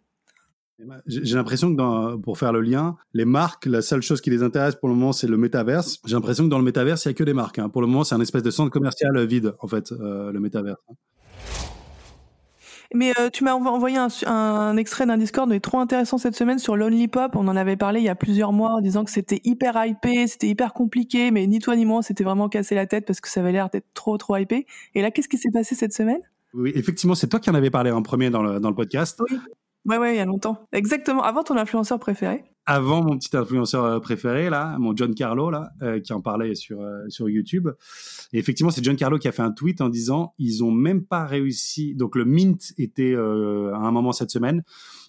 J'ai 1.06 1.36
l'impression 1.36 1.70
que 1.70 1.76
dans, 1.76 2.18
pour 2.18 2.38
faire 2.38 2.52
le 2.52 2.60
lien, 2.60 2.96
les 3.12 3.24
marques, 3.24 3.66
la 3.66 3.80
seule 3.80 4.02
chose 4.02 4.20
qui 4.20 4.30
les 4.30 4.42
intéresse 4.42 4.74
pour 4.74 4.88
le 4.88 4.94
moment, 4.94 5.12
c'est 5.12 5.28
le 5.28 5.36
métaverse. 5.36 6.00
J'ai 6.04 6.14
l'impression 6.14 6.44
que 6.44 6.48
dans 6.50 6.58
le 6.58 6.64
métaverse, 6.64 7.04
il 7.04 7.08
n'y 7.08 7.12
a 7.12 7.14
que 7.14 7.24
des 7.24 7.34
marques. 7.34 7.58
Hein. 7.58 7.68
Pour 7.68 7.80
le 7.80 7.86
moment, 7.86 8.04
c'est 8.04 8.14
un 8.14 8.20
espèce 8.20 8.42
de 8.42 8.50
centre 8.50 8.70
commercial 8.70 9.24
vide, 9.24 9.54
en 9.60 9.68
fait, 9.68 9.92
euh, 9.92 10.32
le 10.32 10.40
métaverse. 10.40 10.80
Mais 12.92 13.12
euh, 13.18 13.28
tu 13.28 13.42
m'as 13.42 13.54
envoyé 13.54 13.96
un, 13.96 14.08
un 14.26 14.76
extrait 14.76 15.04
d'un 15.04 15.16
Discord 15.16 15.48
mais 15.48 15.58
trop 15.58 15.80
intéressant 15.80 16.16
cette 16.16 16.36
semaine 16.36 16.60
sur 16.60 16.76
Lonely 16.76 17.08
Pop. 17.08 17.34
On 17.34 17.48
en 17.48 17.56
avait 17.56 17.76
parlé 17.76 17.98
il 17.98 18.04
y 18.04 18.08
a 18.08 18.14
plusieurs 18.14 18.52
mois 18.52 18.70
en 18.70 18.80
disant 18.80 19.04
que 19.04 19.10
c'était 19.10 19.40
hyper 19.42 19.84
hypé, 19.84 20.28
c'était 20.28 20.46
hyper 20.48 20.72
compliqué, 20.72 21.32
mais 21.32 21.46
ni 21.48 21.58
toi 21.58 21.74
ni 21.74 21.86
moi, 21.86 22.02
c'était 22.02 22.22
vraiment 22.22 22.48
cassé 22.48 22.76
la 22.76 22.86
tête 22.86 23.04
parce 23.04 23.20
que 23.20 23.28
ça 23.28 23.40
avait 23.40 23.50
l'air 23.50 23.68
d'être 23.68 23.88
trop 23.94 24.16
trop 24.16 24.36
hypé. 24.36 24.66
Et 24.94 25.02
là, 25.02 25.10
qu'est-ce 25.10 25.28
qui 25.28 25.38
s'est 25.38 25.50
passé 25.50 25.74
cette 25.74 25.92
semaine? 25.92 26.20
Oui, 26.52 26.70
effectivement, 26.76 27.16
c'est 27.16 27.26
toi 27.26 27.40
qui 27.40 27.50
en 27.50 27.54
avais 27.54 27.70
parlé 27.70 27.90
en 27.90 28.02
premier 28.02 28.30
dans 28.30 28.42
le, 28.42 28.60
dans 28.60 28.68
le 28.68 28.76
podcast. 28.76 29.20
Oui. 29.28 29.38
Ouais, 29.86 29.98
ouais, 29.98 30.14
il 30.14 30.16
y 30.16 30.20
a 30.20 30.24
longtemps. 30.24 30.66
Exactement. 30.72 31.22
Avant 31.22 31.42
ton 31.42 31.58
influenceur 31.58 31.98
préféré? 31.98 32.44
Avant 32.64 33.02
mon 33.02 33.18
petit 33.18 33.36
influenceur 33.36 33.84
euh, 33.84 34.00
préféré, 34.00 34.48
là, 34.48 34.78
mon 34.78 34.96
John 34.96 35.14
Carlo, 35.14 35.50
là, 35.50 35.70
euh, 35.82 36.00
qui 36.00 36.14
en 36.14 36.22
parlait 36.22 36.54
sur, 36.54 36.80
euh, 36.80 37.04
sur 37.08 37.28
YouTube. 37.28 37.68
Et 38.32 38.38
effectivement, 38.38 38.70
c'est 38.70 38.82
John 38.82 38.96
Carlo 38.96 39.18
qui 39.18 39.28
a 39.28 39.32
fait 39.32 39.42
un 39.42 39.50
tweet 39.50 39.82
en 39.82 39.90
disant 39.90 40.32
ils 40.38 40.64
ont 40.64 40.70
même 40.70 41.04
pas 41.04 41.26
réussi. 41.26 41.94
Donc, 41.94 42.16
le 42.16 42.24
mint 42.24 42.72
était 42.78 43.14
à 43.14 43.18
un 43.18 43.90
moment 43.90 44.12
cette 44.12 44.30
semaine. 44.30 44.62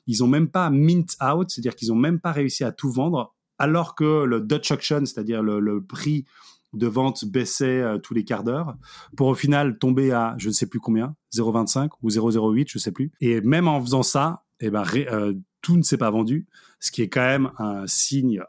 Ils 0.08 0.24
ont 0.24 0.28
même 0.28 0.50
pas 0.50 0.70
mint 0.70 1.16
out, 1.24 1.50
c'est-à-dire 1.50 1.76
qu'ils 1.76 1.94
ont 1.94 1.98
même 1.98 2.20
pas 2.20 2.34
réussi 2.34 2.66
à 2.66 2.74
tout 2.74 2.92
vendre, 2.92 3.34
alors 3.58 3.96
que 3.96 4.26
le 4.26 4.42
Dutch 4.42 4.72
auction, 4.72 5.06
c'est-à-dire 5.06 5.42
le, 5.42 5.82
prix 5.82 6.26
de 6.74 6.88
vente 6.88 7.24
baissait 7.24 7.84
tous 8.04 8.14
les 8.14 8.26
quarts 8.26 8.44
d'heure 8.44 8.76
pour 9.16 9.28
au 9.28 9.34
final 9.34 9.78
tomber 9.80 10.12
à 10.12 10.36
je 10.38 10.50
ne 10.50 10.54
sais 10.54 10.68
plus 10.68 10.82
combien 10.82 11.16
0,25 11.34 11.90
ou 12.02 12.10
0,08 12.10 12.66
je 12.68 12.78
sais 12.80 12.92
plus 12.92 13.14
et 13.22 13.40
même 13.40 13.70
en 13.70 13.80
faisant 13.80 14.04
ça 14.04 14.45
eh 14.60 14.70
ben, 14.70 14.84
euh, 14.96 15.34
tout 15.62 15.78
ne 15.78 15.82
s'est 15.82 15.98
pas 15.98 16.12
vendu, 16.12 16.48
ce 16.80 16.92
qui 16.92 17.02
est 17.02 17.10
quand 17.10 17.26
même 17.26 17.52
un 17.58 17.88
signe 17.88 18.42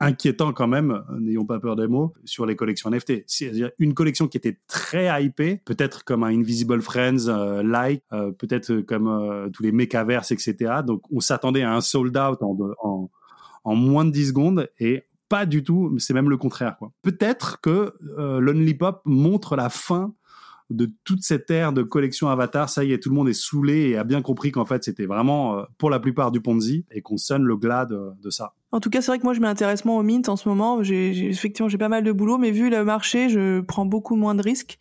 inquiétant 0.00 0.52
quand 0.52 0.66
même, 0.66 1.04
n'ayons 1.20 1.46
pas 1.46 1.60
peur 1.60 1.76
des 1.76 1.86
mots, 1.86 2.12
sur 2.24 2.46
les 2.46 2.56
collections 2.56 2.90
NFT. 2.90 3.24
C'est-à-dire 3.26 3.70
une 3.78 3.94
collection 3.94 4.26
qui 4.26 4.36
était 4.36 4.58
très 4.66 5.22
hypée, 5.22 5.62
peut-être 5.64 6.04
comme 6.04 6.24
un 6.24 6.36
Invisible 6.36 6.82
Friends 6.82 7.28
euh, 7.28 7.62
like, 7.62 8.02
euh, 8.12 8.32
peut-être 8.32 8.80
comme 8.80 9.50
tous 9.52 9.62
les 9.62 9.70
Mechaverse, 9.70 10.32
etc. 10.32 10.80
Donc 10.84 11.02
on 11.12 11.20
s'attendait 11.20 11.62
à 11.62 11.72
un 11.72 11.80
sold 11.80 12.16
out 12.16 12.38
en, 12.42 13.10
en, 13.62 13.74
moins 13.76 14.04
de 14.04 14.10
10 14.10 14.28
secondes 14.28 14.68
et 14.78 15.04
pas 15.28 15.46
du 15.46 15.62
tout, 15.62 15.96
c'est 15.98 16.12
même 16.12 16.28
le 16.28 16.36
contraire. 16.36 16.76
Peut-être 17.02 17.60
que 17.60 17.94
Lonely 18.18 18.74
Pop 18.74 19.00
montre 19.04 19.56
la 19.56 19.68
fin 19.68 20.14
de 20.70 20.90
toute 21.04 21.22
cette 21.22 21.50
ère 21.50 21.72
de 21.72 21.82
collection 21.82 22.28
Avatar, 22.28 22.68
ça 22.68 22.84
y 22.84 22.92
est, 22.92 22.98
tout 22.98 23.10
le 23.10 23.14
monde 23.14 23.28
est 23.28 23.34
saoulé 23.34 23.90
et 23.90 23.96
a 23.96 24.04
bien 24.04 24.22
compris 24.22 24.50
qu'en 24.50 24.64
fait, 24.64 24.82
c'était 24.82 25.06
vraiment, 25.06 25.58
euh, 25.58 25.62
pour 25.78 25.90
la 25.90 26.00
plupart, 26.00 26.30
du 26.30 26.40
Ponzi 26.40 26.86
et 26.90 27.02
qu'on 27.02 27.16
sonne 27.16 27.44
le 27.44 27.56
glas 27.56 27.86
de, 27.86 28.30
ça. 28.30 28.54
En 28.72 28.80
tout 28.80 28.90
cas, 28.90 29.00
c'est 29.00 29.10
vrai 29.10 29.18
que 29.18 29.24
moi, 29.24 29.34
je 29.34 29.40
m'intéresse 29.40 29.84
moins 29.84 29.98
au 29.98 30.02
mint 30.02 30.28
en 30.28 30.36
ce 30.36 30.48
moment. 30.48 30.80
Effectivement, 30.80 31.68
j'ai 31.68 31.78
pas 31.78 31.88
mal 31.88 32.02
de 32.02 32.12
boulot, 32.12 32.38
mais 32.38 32.50
vu 32.50 32.70
le 32.70 32.84
marché, 32.84 33.28
je 33.28 33.60
prends 33.60 33.86
beaucoup 33.86 34.16
moins 34.16 34.34
de 34.34 34.42
risques 34.42 34.78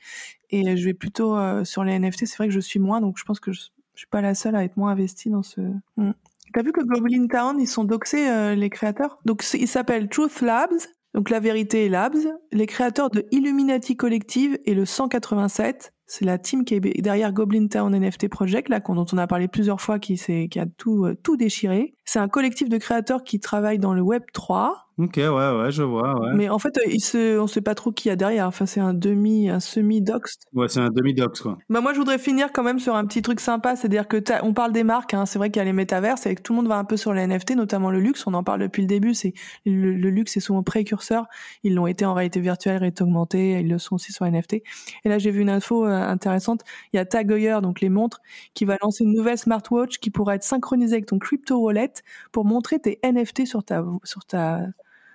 et 0.50 0.78
je 0.78 0.86
vais 0.86 0.94
plutôt 0.94 1.36
euh, 1.36 1.64
sur 1.64 1.84
les 1.84 1.98
NFT. 2.00 2.26
C'est 2.26 2.38
vrai 2.38 2.48
que 2.48 2.54
je 2.54 2.60
suis 2.60 2.80
moins, 2.80 3.02
donc 3.02 3.18
je 3.18 3.24
pense 3.24 3.40
que 3.40 3.52
je, 3.52 3.62
suis 3.96 4.08
pas 4.08 4.22
la 4.22 4.34
seule 4.34 4.56
à 4.56 4.64
être 4.64 4.76
moins 4.76 4.92
investie 4.92 5.30
dans 5.30 5.44
ce. 5.44 5.62
Hmm. 5.98 6.14
T'as 6.54 6.64
vu 6.64 6.72
que 6.72 6.82
Goblin 6.82 7.28
Town, 7.28 7.60
ils 7.60 7.68
sont 7.68 7.84
doxés, 7.84 8.28
euh, 8.28 8.56
les 8.56 8.70
créateurs? 8.70 9.20
Donc, 9.26 9.44
ils 9.54 9.68
s'appellent 9.68 10.10
Truth 10.10 10.42
Labs 10.42 10.70
donc 11.14 11.30
La 11.30 11.40
Vérité 11.40 11.90
Labs, 11.90 12.18
les 12.52 12.66
créateurs 12.66 13.10
de 13.10 13.26
Illuminati 13.32 13.96
Collective 13.96 14.58
et 14.66 14.74
le 14.74 14.86
187, 14.86 15.94
c'est 16.06 16.26
la 16.26 16.38
team 16.38 16.66
qui 16.66 16.76
est 16.76 17.02
derrière 17.02 17.32
Goblin 17.32 17.68
Town 17.68 17.96
NFT 17.96 18.30
Project, 18.30 18.70
là, 18.70 18.80
dont 18.80 19.06
on 19.12 19.18
a 19.18 19.28
parlé 19.28 19.48
plusieurs 19.48 19.80
fois, 19.80 20.00
qui, 20.00 20.16
qui 20.16 20.60
a 20.60 20.66
tout, 20.78 21.06
euh, 21.06 21.16
tout 21.22 21.38
déchiré. 21.38 21.94
C'est 22.04 22.20
un 22.20 22.28
collectif 22.28 22.68
de 22.68 22.78
créateurs 22.78 23.24
qui 23.24 23.40
travaillent 23.40 23.80
dans 23.80 23.94
le 23.94 24.02
Web 24.02 24.24
3, 24.34 24.90
Ok, 25.00 25.14
ouais, 25.18 25.28
ouais, 25.28 25.72
je 25.72 25.82
vois, 25.82 26.20
ouais. 26.20 26.34
Mais 26.36 26.50
en 26.50 26.60
fait, 26.60 26.78
il 26.86 27.04
se, 27.04 27.40
on 27.40 27.48
sait 27.48 27.62
pas 27.62 27.74
trop 27.74 27.92
qui 27.92 28.10
y 28.10 28.12
a 28.12 28.16
derrière. 28.16 28.46
Enfin, 28.46 28.68
c'est 28.68 28.80
un 28.80 28.94
demi, 28.94 29.50
un 29.50 29.60
semi-doxed. 29.60 30.42
Ouais, 30.54 30.68
c'est 30.68 30.82
un 30.82 30.92
demi-dox, 30.92 31.42
quoi. 31.42 31.58
Bah, 31.70 31.82
moi, 31.82 31.94
je 31.94 31.98
voudrais 31.98 32.20
finir 32.20 32.52
quand 32.54 32.62
même 32.62 32.78
sur 32.78 32.96
un 32.96 33.04
petit 33.06 33.24
truc 33.24 33.40
sympa. 33.40 33.76
C'est-à-dire 33.76 34.08
que 34.08 34.18
on 34.44 34.54
parle 34.54 34.72
des 34.72 34.84
marques, 34.84 35.16
hein. 35.16 35.26
C'est 35.26 35.40
vrai 35.40 35.50
qu'il 35.50 35.60
y 35.60 35.62
a 35.62 35.66
les 35.66 35.74
métaverses 35.74 36.28
et 36.28 36.36
que 36.36 36.44
tout 36.44 36.54
le 36.54 36.58
monde 36.58 36.68
va 36.68 36.78
un 36.78 36.84
peu 36.84 36.96
sur 36.96 37.12
les 37.12 37.26
NFT, 37.26 37.56
notamment 37.56 37.90
le 37.90 38.00
luxe. 38.00 38.28
On 38.28 38.36
en 38.36 38.44
parle 38.44 38.60
depuis 38.60 38.84
le 38.84 38.88
début. 38.88 39.16
C'est, 39.16 39.34
le, 39.66 39.94
luxe 39.94 40.38
est 40.38 40.42
souvent 40.42 40.62
précurseur. 40.62 41.26
Ils 41.64 41.74
l'ont 41.74 41.88
été 41.88 42.06
en 42.06 42.14
réalité 42.14 42.40
virtuelle, 42.40 42.78
réalité 42.78 43.04
augmentée. 43.04 43.60
Ils 43.62 43.70
le 43.70 43.80
sont 43.80 43.96
aussi 43.96 44.12
sur 44.12 44.28
NFT. 44.28 44.54
Et 44.54 45.10
là, 45.10 45.18
j'ai 45.18 45.32
vu 45.32 45.42
une 45.42 45.50
info 45.50 45.88
euh, 45.88 45.90
intéressante. 45.90 46.62
Il 46.94 46.98
y 46.98 47.00
a 47.00 47.06
Tag 47.06 47.32
Heuer, 47.32 47.62
donc 47.64 47.82
les 47.82 47.90
montres, 47.90 48.22
qui 48.54 48.64
va 48.66 48.78
lancer 48.84 49.04
une 49.04 49.14
nouvelle 49.14 49.40
smartwatch 49.40 49.98
qui 49.98 50.12
pourra 50.12 50.36
être 50.36 50.44
synchronisée 50.44 50.94
avec 50.94 51.08
ton 51.08 51.18
crypto 51.18 51.58
wallet 51.58 51.94
pour 52.32 52.46
montrer 52.46 52.78
tes 52.78 53.00
NFT 53.04 53.48
sur 53.48 53.64
ta, 53.64 53.84
sur 54.04 54.26
ta, 54.26 54.60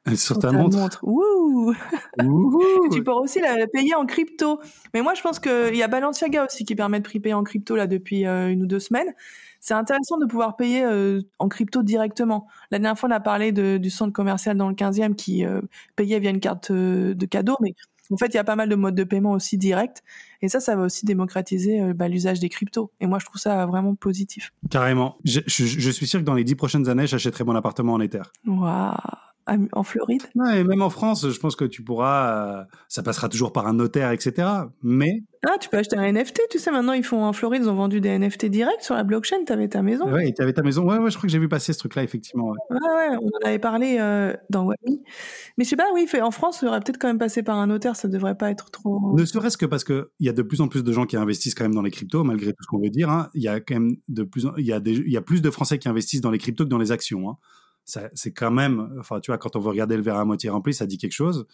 sur 0.16 0.38
ta 0.38 0.52
montre. 0.52 1.00
tu 2.92 3.02
pourras 3.02 3.20
aussi 3.20 3.40
la 3.40 3.66
payer 3.66 3.94
en 3.94 4.06
crypto. 4.06 4.60
Mais 4.94 5.02
moi, 5.02 5.14
je 5.14 5.22
pense 5.22 5.38
qu'il 5.38 5.74
y 5.74 5.82
a 5.82 5.88
Balenciaga 5.88 6.44
aussi 6.44 6.64
qui 6.64 6.74
permet 6.74 7.00
de 7.00 7.08
payer 7.08 7.34
en 7.34 7.44
crypto 7.44 7.76
là 7.76 7.86
depuis 7.86 8.26
euh, 8.26 8.50
une 8.50 8.62
ou 8.62 8.66
deux 8.66 8.80
semaines. 8.80 9.12
C'est 9.60 9.74
intéressant 9.74 10.18
de 10.18 10.26
pouvoir 10.26 10.56
payer 10.56 10.84
euh, 10.84 11.20
en 11.38 11.48
crypto 11.48 11.82
directement. 11.82 12.46
La 12.70 12.78
dernière 12.78 12.98
fois, 12.98 13.08
on 13.08 13.12
a 13.12 13.20
parlé 13.20 13.52
du 13.52 13.90
centre 13.90 14.12
commercial 14.12 14.56
dans 14.56 14.68
le 14.68 14.74
15e 14.74 15.14
qui 15.14 15.44
euh, 15.44 15.60
payait 15.96 16.20
via 16.20 16.30
une 16.30 16.40
carte 16.40 16.70
de 16.70 17.26
cadeau, 17.26 17.56
mais 17.60 17.74
en 18.10 18.16
fait, 18.16 18.28
il 18.28 18.34
y 18.34 18.38
a 18.38 18.44
pas 18.44 18.56
mal 18.56 18.70
de 18.70 18.74
modes 18.74 18.94
de 18.94 19.04
paiement 19.04 19.32
aussi 19.32 19.58
directs. 19.58 19.98
Et 20.40 20.48
ça, 20.48 20.60
ça 20.60 20.76
va 20.76 20.84
aussi 20.84 21.04
démocratiser 21.04 21.92
bah, 21.92 22.08
l'usage 22.08 22.40
des 22.40 22.48
cryptos. 22.48 22.90
Et 23.00 23.06
moi, 23.06 23.18
je 23.18 23.26
trouve 23.26 23.40
ça 23.40 23.66
vraiment 23.66 23.94
positif. 23.96 24.52
Carrément. 24.70 25.18
Je, 25.24 25.40
je 25.46 25.90
suis 25.90 26.06
sûr 26.06 26.20
que 26.20 26.24
dans 26.24 26.34
les 26.34 26.44
dix 26.44 26.54
prochaines 26.54 26.88
années, 26.88 27.06
j'achèterai 27.06 27.44
mon 27.44 27.54
appartement 27.54 27.94
en 27.94 28.00
Ether. 28.00 28.22
Waouh 28.46 28.94
en 29.72 29.82
Floride? 29.82 30.22
Ouais, 30.34 30.60
et 30.60 30.64
même 30.64 30.82
en 30.82 30.90
France, 30.90 31.28
je 31.28 31.38
pense 31.38 31.56
que 31.56 31.64
tu 31.64 31.82
pourras, 31.82 32.60
euh, 32.60 32.64
ça 32.88 33.02
passera 33.02 33.28
toujours 33.28 33.52
par 33.52 33.66
un 33.66 33.74
notaire, 33.74 34.10
etc. 34.10 34.48
Mais 34.82 35.22
ah, 35.46 35.56
tu 35.60 35.68
peux 35.68 35.76
acheter 35.76 35.96
un 35.96 36.12
NFT, 36.12 36.40
tu 36.50 36.58
sais, 36.58 36.70
maintenant 36.72 36.92
ils 36.92 37.04
font 37.04 37.22
en 37.22 37.32
Floride, 37.32 37.62
ils 37.62 37.68
ont 37.68 37.74
vendu 37.74 38.00
des 38.00 38.18
NFT 38.18 38.46
directs 38.46 38.82
sur 38.82 38.94
la 38.94 39.04
blockchain, 39.04 39.44
t'avais 39.46 39.68
ta 39.68 39.82
maison. 39.82 40.10
Ouais, 40.10 40.32
t'avais 40.32 40.52
ta 40.52 40.62
maison. 40.62 40.84
Ouais, 40.84 40.98
ouais, 40.98 41.10
je 41.10 41.16
crois 41.16 41.28
que 41.28 41.32
j'ai 41.32 41.38
vu 41.38 41.48
passer 41.48 41.72
ce 41.72 41.78
truc-là, 41.78 42.02
effectivement. 42.02 42.48
Ouais. 42.48 42.56
ouais, 42.70 43.16
on 43.22 43.26
en 43.26 43.46
avait 43.46 43.60
parlé 43.60 43.98
euh, 44.00 44.34
dans 44.50 44.64
Wami. 44.64 45.02
Mais 45.56 45.64
je 45.64 45.70
sais 45.70 45.76
pas, 45.76 45.86
oui, 45.94 46.08
en 46.20 46.30
France, 46.32 46.60
il 46.62 46.68
aurait 46.68 46.80
peut-être 46.80 46.98
quand 46.98 47.08
même 47.08 47.18
passé 47.18 47.42
par 47.42 47.56
un 47.56 47.68
notaire, 47.68 47.94
ça 47.94 48.08
devrait 48.08 48.36
pas 48.36 48.50
être 48.50 48.70
trop. 48.70 49.16
Ne 49.16 49.24
serait-ce 49.24 49.56
que 49.56 49.66
parce 49.66 49.84
qu'il 49.84 50.06
y 50.20 50.28
a 50.28 50.32
de 50.32 50.42
plus 50.42 50.60
en 50.60 50.68
plus 50.68 50.82
de 50.82 50.92
gens 50.92 51.06
qui 51.06 51.16
investissent 51.16 51.54
quand 51.54 51.64
même 51.64 51.74
dans 51.74 51.82
les 51.82 51.92
cryptos, 51.92 52.24
malgré 52.24 52.52
tout 52.52 52.62
ce 52.62 52.66
qu'on 52.66 52.80
veut 52.80 52.90
dire. 52.90 53.08
Hein. 53.08 53.28
Il 53.34 53.42
y 53.42 53.48
a 53.48 53.60
quand 53.60 53.74
même 53.74 53.96
de 54.08 54.24
plus, 54.24 54.46
il 54.56 54.66
y 54.66 54.72
a 54.72 54.80
des... 54.80 54.92
il 54.92 55.12
y 55.12 55.16
a 55.16 55.22
plus 55.22 55.40
de 55.40 55.50
Français 55.50 55.78
qui 55.78 55.88
investissent 55.88 56.20
dans 56.20 56.32
les 56.32 56.38
cryptos 56.38 56.64
que 56.64 56.70
dans 56.70 56.78
les 56.78 56.90
actions. 56.90 57.30
Hein 57.30 57.36
c'est 58.14 58.32
quand 58.32 58.50
même, 58.50 58.90
enfin, 59.00 59.20
tu 59.20 59.30
vois, 59.30 59.38
quand 59.38 59.56
on 59.56 59.60
veut 59.60 59.70
regarder 59.70 59.96
le 59.96 60.02
verre 60.02 60.16
à 60.16 60.24
moitié 60.24 60.50
rempli, 60.50 60.74
ça 60.74 60.86
dit 60.86 60.98
quelque 60.98 61.12
chose. 61.12 61.46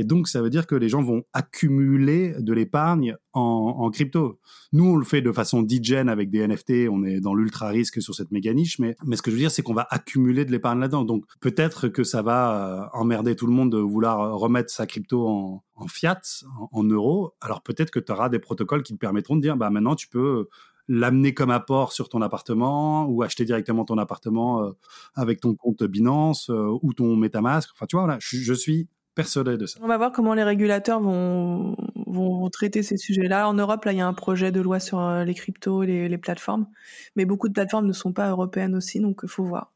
Et 0.00 0.04
donc, 0.04 0.28
ça 0.28 0.40
veut 0.40 0.48
dire 0.48 0.68
que 0.68 0.76
les 0.76 0.88
gens 0.88 1.02
vont 1.02 1.24
accumuler 1.32 2.34
de 2.38 2.52
l'épargne 2.52 3.16
en, 3.32 3.90
crypto. 3.90 4.38
Nous, 4.72 4.84
on 4.84 4.96
le 4.96 5.04
fait 5.04 5.22
de 5.22 5.32
façon 5.32 5.60
digène 5.60 6.08
avec 6.08 6.30
des 6.30 6.46
NFT. 6.46 6.88
On 6.88 7.02
est 7.02 7.20
dans 7.20 7.34
l'ultra 7.34 7.68
risque 7.68 8.00
sur 8.00 8.14
cette 8.14 8.30
méga 8.30 8.54
niche. 8.54 8.78
Mais, 8.78 8.94
mais 9.04 9.16
ce 9.16 9.22
que 9.22 9.30
je 9.32 9.36
veux 9.36 9.40
dire, 9.40 9.50
c'est 9.50 9.62
qu'on 9.62 9.74
va 9.74 9.88
accumuler 9.90 10.44
de 10.44 10.52
l'épargne 10.52 10.78
là-dedans. 10.78 11.04
Donc, 11.04 11.24
peut-être 11.40 11.88
que 11.88 12.04
ça 12.04 12.22
va 12.22 12.92
euh, 12.94 12.98
emmerder 12.98 13.34
tout 13.34 13.48
le 13.48 13.52
monde 13.52 13.72
de 13.72 13.78
vouloir 13.78 14.38
remettre 14.38 14.70
sa 14.70 14.86
crypto 14.86 15.26
en, 15.26 15.88
fiat, 15.88 16.20
en, 16.60 16.68
en 16.70 16.84
euros. 16.84 17.32
Alors, 17.40 17.62
peut-être 17.62 17.90
que 17.90 17.98
tu 17.98 18.12
auras 18.12 18.28
des 18.28 18.38
protocoles 18.38 18.84
qui 18.84 18.92
te 18.92 18.98
permettront 18.98 19.34
de 19.34 19.42
dire, 19.42 19.56
bah, 19.56 19.70
maintenant, 19.70 19.96
tu 19.96 20.06
peux 20.06 20.48
l'amener 20.88 21.34
comme 21.34 21.50
apport 21.50 21.92
sur 21.92 22.08
ton 22.08 22.22
appartement 22.22 23.04
ou 23.04 23.22
acheter 23.22 23.44
directement 23.44 23.84
ton 23.84 23.98
appartement 23.98 24.64
euh, 24.64 24.70
avec 25.14 25.40
ton 25.40 25.54
compte 25.54 25.84
Binance 25.84 26.50
euh, 26.50 26.78
ou 26.82 26.94
ton 26.94 27.14
MetaMask. 27.14 27.70
Enfin, 27.72 27.86
tu 27.86 27.96
vois, 27.96 28.16
je, 28.20 28.54
suis 28.54 28.88
persuadé 29.14 29.56
de 29.58 29.66
ça. 29.66 29.78
On 29.82 29.86
va 29.86 29.98
voir 29.98 30.12
comment 30.12 30.34
les 30.34 30.44
régulateurs 30.44 31.00
vont, 31.00 31.76
vont 32.06 32.48
traiter 32.48 32.82
ces 32.82 32.96
sujets-là. 32.96 33.48
En 33.48 33.54
Europe, 33.54 33.84
là, 33.84 33.92
il 33.92 33.98
y 33.98 34.00
a 34.00 34.06
un 34.06 34.14
projet 34.14 34.50
de 34.50 34.60
loi 34.60 34.80
sur 34.80 35.00
euh, 35.00 35.24
les 35.24 35.34
cryptos, 35.34 35.82
les, 35.82 36.08
les 36.08 36.18
plateformes. 36.18 36.66
Mais 37.16 37.26
beaucoup 37.26 37.48
de 37.48 37.52
plateformes 37.52 37.86
ne 37.86 37.92
sont 37.92 38.12
pas 38.12 38.30
européennes 38.30 38.74
aussi, 38.74 39.00
donc 39.00 39.20
il 39.22 39.28
faut 39.28 39.44
voir. 39.44 39.72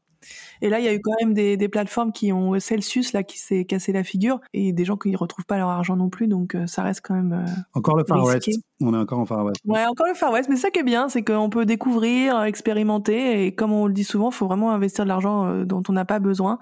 Et 0.61 0.69
là, 0.69 0.79
il 0.79 0.85
y 0.85 0.87
a 0.87 0.93
eu 0.93 1.01
quand 1.01 1.13
même 1.21 1.33
des, 1.33 1.57
des 1.57 1.69
plateformes 1.69 2.11
qui 2.11 2.31
ont 2.31 2.59
Celsius 2.59 3.13
là 3.13 3.23
qui 3.23 3.39
s'est 3.39 3.65
cassé 3.65 3.91
la 3.91 4.03
figure 4.03 4.39
et 4.53 4.73
des 4.73 4.85
gens 4.85 4.97
qui 4.97 5.09
ne 5.11 5.17
retrouvent 5.17 5.45
pas 5.45 5.57
leur 5.57 5.69
argent 5.69 5.95
non 5.95 6.09
plus, 6.09 6.27
donc 6.27 6.55
euh, 6.55 6.67
ça 6.67 6.83
reste 6.83 7.01
quand 7.03 7.15
même 7.15 7.33
euh, 7.33 7.51
encore 7.73 7.97
le 7.97 8.03
Far 8.03 8.23
West. 8.23 8.49
On 8.81 8.93
est 8.93 8.97
encore 8.97 9.19
en 9.19 9.25
Far 9.25 9.45
West. 9.45 9.57
Ouais, 9.65 9.85
encore 9.85 10.07
le 10.07 10.13
Far 10.13 10.31
West. 10.31 10.49
Mais 10.49 10.55
ça 10.55 10.69
qui 10.69 10.79
est 10.79 10.83
bien, 10.83 11.09
c'est 11.09 11.23
qu'on 11.23 11.49
peut 11.49 11.65
découvrir, 11.65 12.43
expérimenter 12.43 13.45
et 13.45 13.55
comme 13.55 13.71
on 13.71 13.87
le 13.87 13.93
dit 13.93 14.03
souvent, 14.03 14.29
il 14.29 14.33
faut 14.33 14.47
vraiment 14.47 14.71
investir 14.71 15.05
de 15.05 15.09
l'argent 15.09 15.45
euh, 15.45 15.65
dont 15.65 15.83
on 15.87 15.93
n'a 15.93 16.05
pas 16.05 16.19
besoin, 16.19 16.59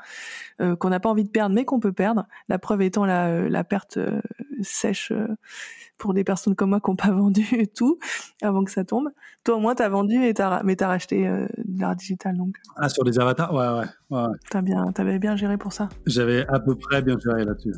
qu'on 0.80 0.90
n'a 0.90 1.00
pas 1.00 1.10
envie 1.10 1.24
de 1.24 1.30
perdre, 1.30 1.56
mais 1.56 1.66
qu'on 1.66 1.80
peut 1.80 1.92
perdre. 1.92 2.28
La 2.48 2.60
preuve 2.60 2.84
étant 2.84 3.04
la, 3.04 3.50
la 3.50 3.64
perte 3.64 3.98
sèche 4.62 5.12
pour 6.02 6.16
des 6.16 6.24
personnes 6.24 6.56
comme 6.56 6.72
moi 6.72 6.82
qui 6.82 6.90
n'ont 6.90 6.96
pas 6.96 7.12
vendu 7.12 7.48
et 7.54 7.68
tout 7.68 8.00
avant 8.42 8.64
que 8.64 8.72
ça 8.72 8.84
tombe. 8.84 9.10
Toi, 9.44 9.56
au 9.56 9.60
moins, 9.60 9.76
tu 9.76 9.84
as 9.84 9.90
vendu 9.90 10.16
et 10.16 10.40
as, 10.42 10.62
mais 10.66 10.76
tu 10.76 10.84
as 10.84 10.88
racheté 10.88 11.28
euh, 11.28 11.46
de 11.64 11.80
l'art 11.80 11.96
digital. 11.96 12.36
Donc. 12.36 12.56
Ah, 12.76 12.90
sur 12.90 13.04
des 13.04 13.20
avatars? 13.20 13.54
Ouais, 13.54 13.80
ouais. 13.80 14.18
ouais, 14.18 14.34
T'as 14.50 14.62
bien, 14.62 14.92
avais 14.98 15.20
bien 15.20 15.36
géré 15.36 15.58
pour 15.58 15.72
ça 15.72 15.90
J'avais 16.08 16.46
à 16.48 16.60
peu 16.60 16.76
près 16.76 17.02
bien 17.02 17.18
géré 17.20 17.46
là-dessus. 17.46 17.74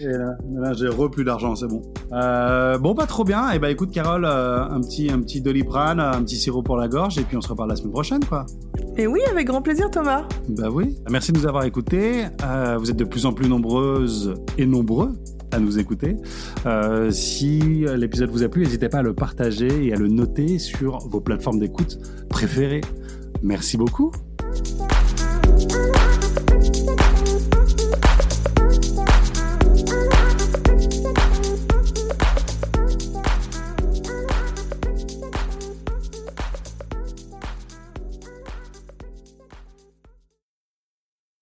Et 0.00 0.08
là, 0.08 0.36
là 0.56 0.72
j'ai 0.72 0.88
re 0.88 1.08
plus 1.08 1.24
d'argent, 1.24 1.54
c'est 1.54 1.68
bon. 1.68 1.80
Euh, 2.12 2.78
bon, 2.78 2.94
pas 2.94 3.06
trop 3.06 3.24
bien. 3.24 3.50
Et 3.52 3.58
bah 3.58 3.70
écoute, 3.70 3.92
Carole, 3.92 4.24
euh, 4.24 4.64
un 4.64 4.80
petit, 4.80 5.10
un 5.10 5.20
petit 5.20 5.40
doliprane, 5.40 6.00
un 6.00 6.22
petit 6.22 6.36
sirop 6.36 6.62
pour 6.62 6.76
la 6.76 6.88
gorge, 6.88 7.16
et 7.16 7.22
puis 7.22 7.36
on 7.36 7.40
se 7.40 7.48
reparle 7.48 7.70
la 7.70 7.76
semaine 7.76 7.92
prochaine, 7.92 8.24
quoi. 8.24 8.44
Et 8.96 9.06
oui, 9.06 9.20
avec 9.30 9.46
grand 9.46 9.62
plaisir, 9.62 9.90
Thomas. 9.90 10.26
Bah 10.48 10.68
oui. 10.70 10.96
Merci 11.10 11.32
de 11.32 11.38
nous 11.38 11.46
avoir 11.46 11.64
écoutés. 11.64 12.24
Euh, 12.44 12.76
vous 12.76 12.90
êtes 12.90 12.96
de 12.96 13.04
plus 13.04 13.24
en 13.24 13.32
plus 13.32 13.48
nombreuses 13.48 14.34
et 14.58 14.66
nombreux 14.66 15.12
nous 15.58 15.78
écouter. 15.78 16.16
Euh, 16.66 17.10
si 17.10 17.84
l'épisode 17.96 18.30
vous 18.30 18.42
a 18.42 18.48
plu, 18.48 18.62
n'hésitez 18.62 18.88
pas 18.88 18.98
à 18.98 19.02
le 19.02 19.14
partager 19.14 19.86
et 19.86 19.92
à 19.92 19.96
le 19.96 20.08
noter 20.08 20.58
sur 20.58 20.98
vos 21.08 21.20
plateformes 21.20 21.58
d'écoute 21.58 21.98
préférées. 22.28 22.82
Merci 23.42 23.76
beaucoup. 23.76 24.12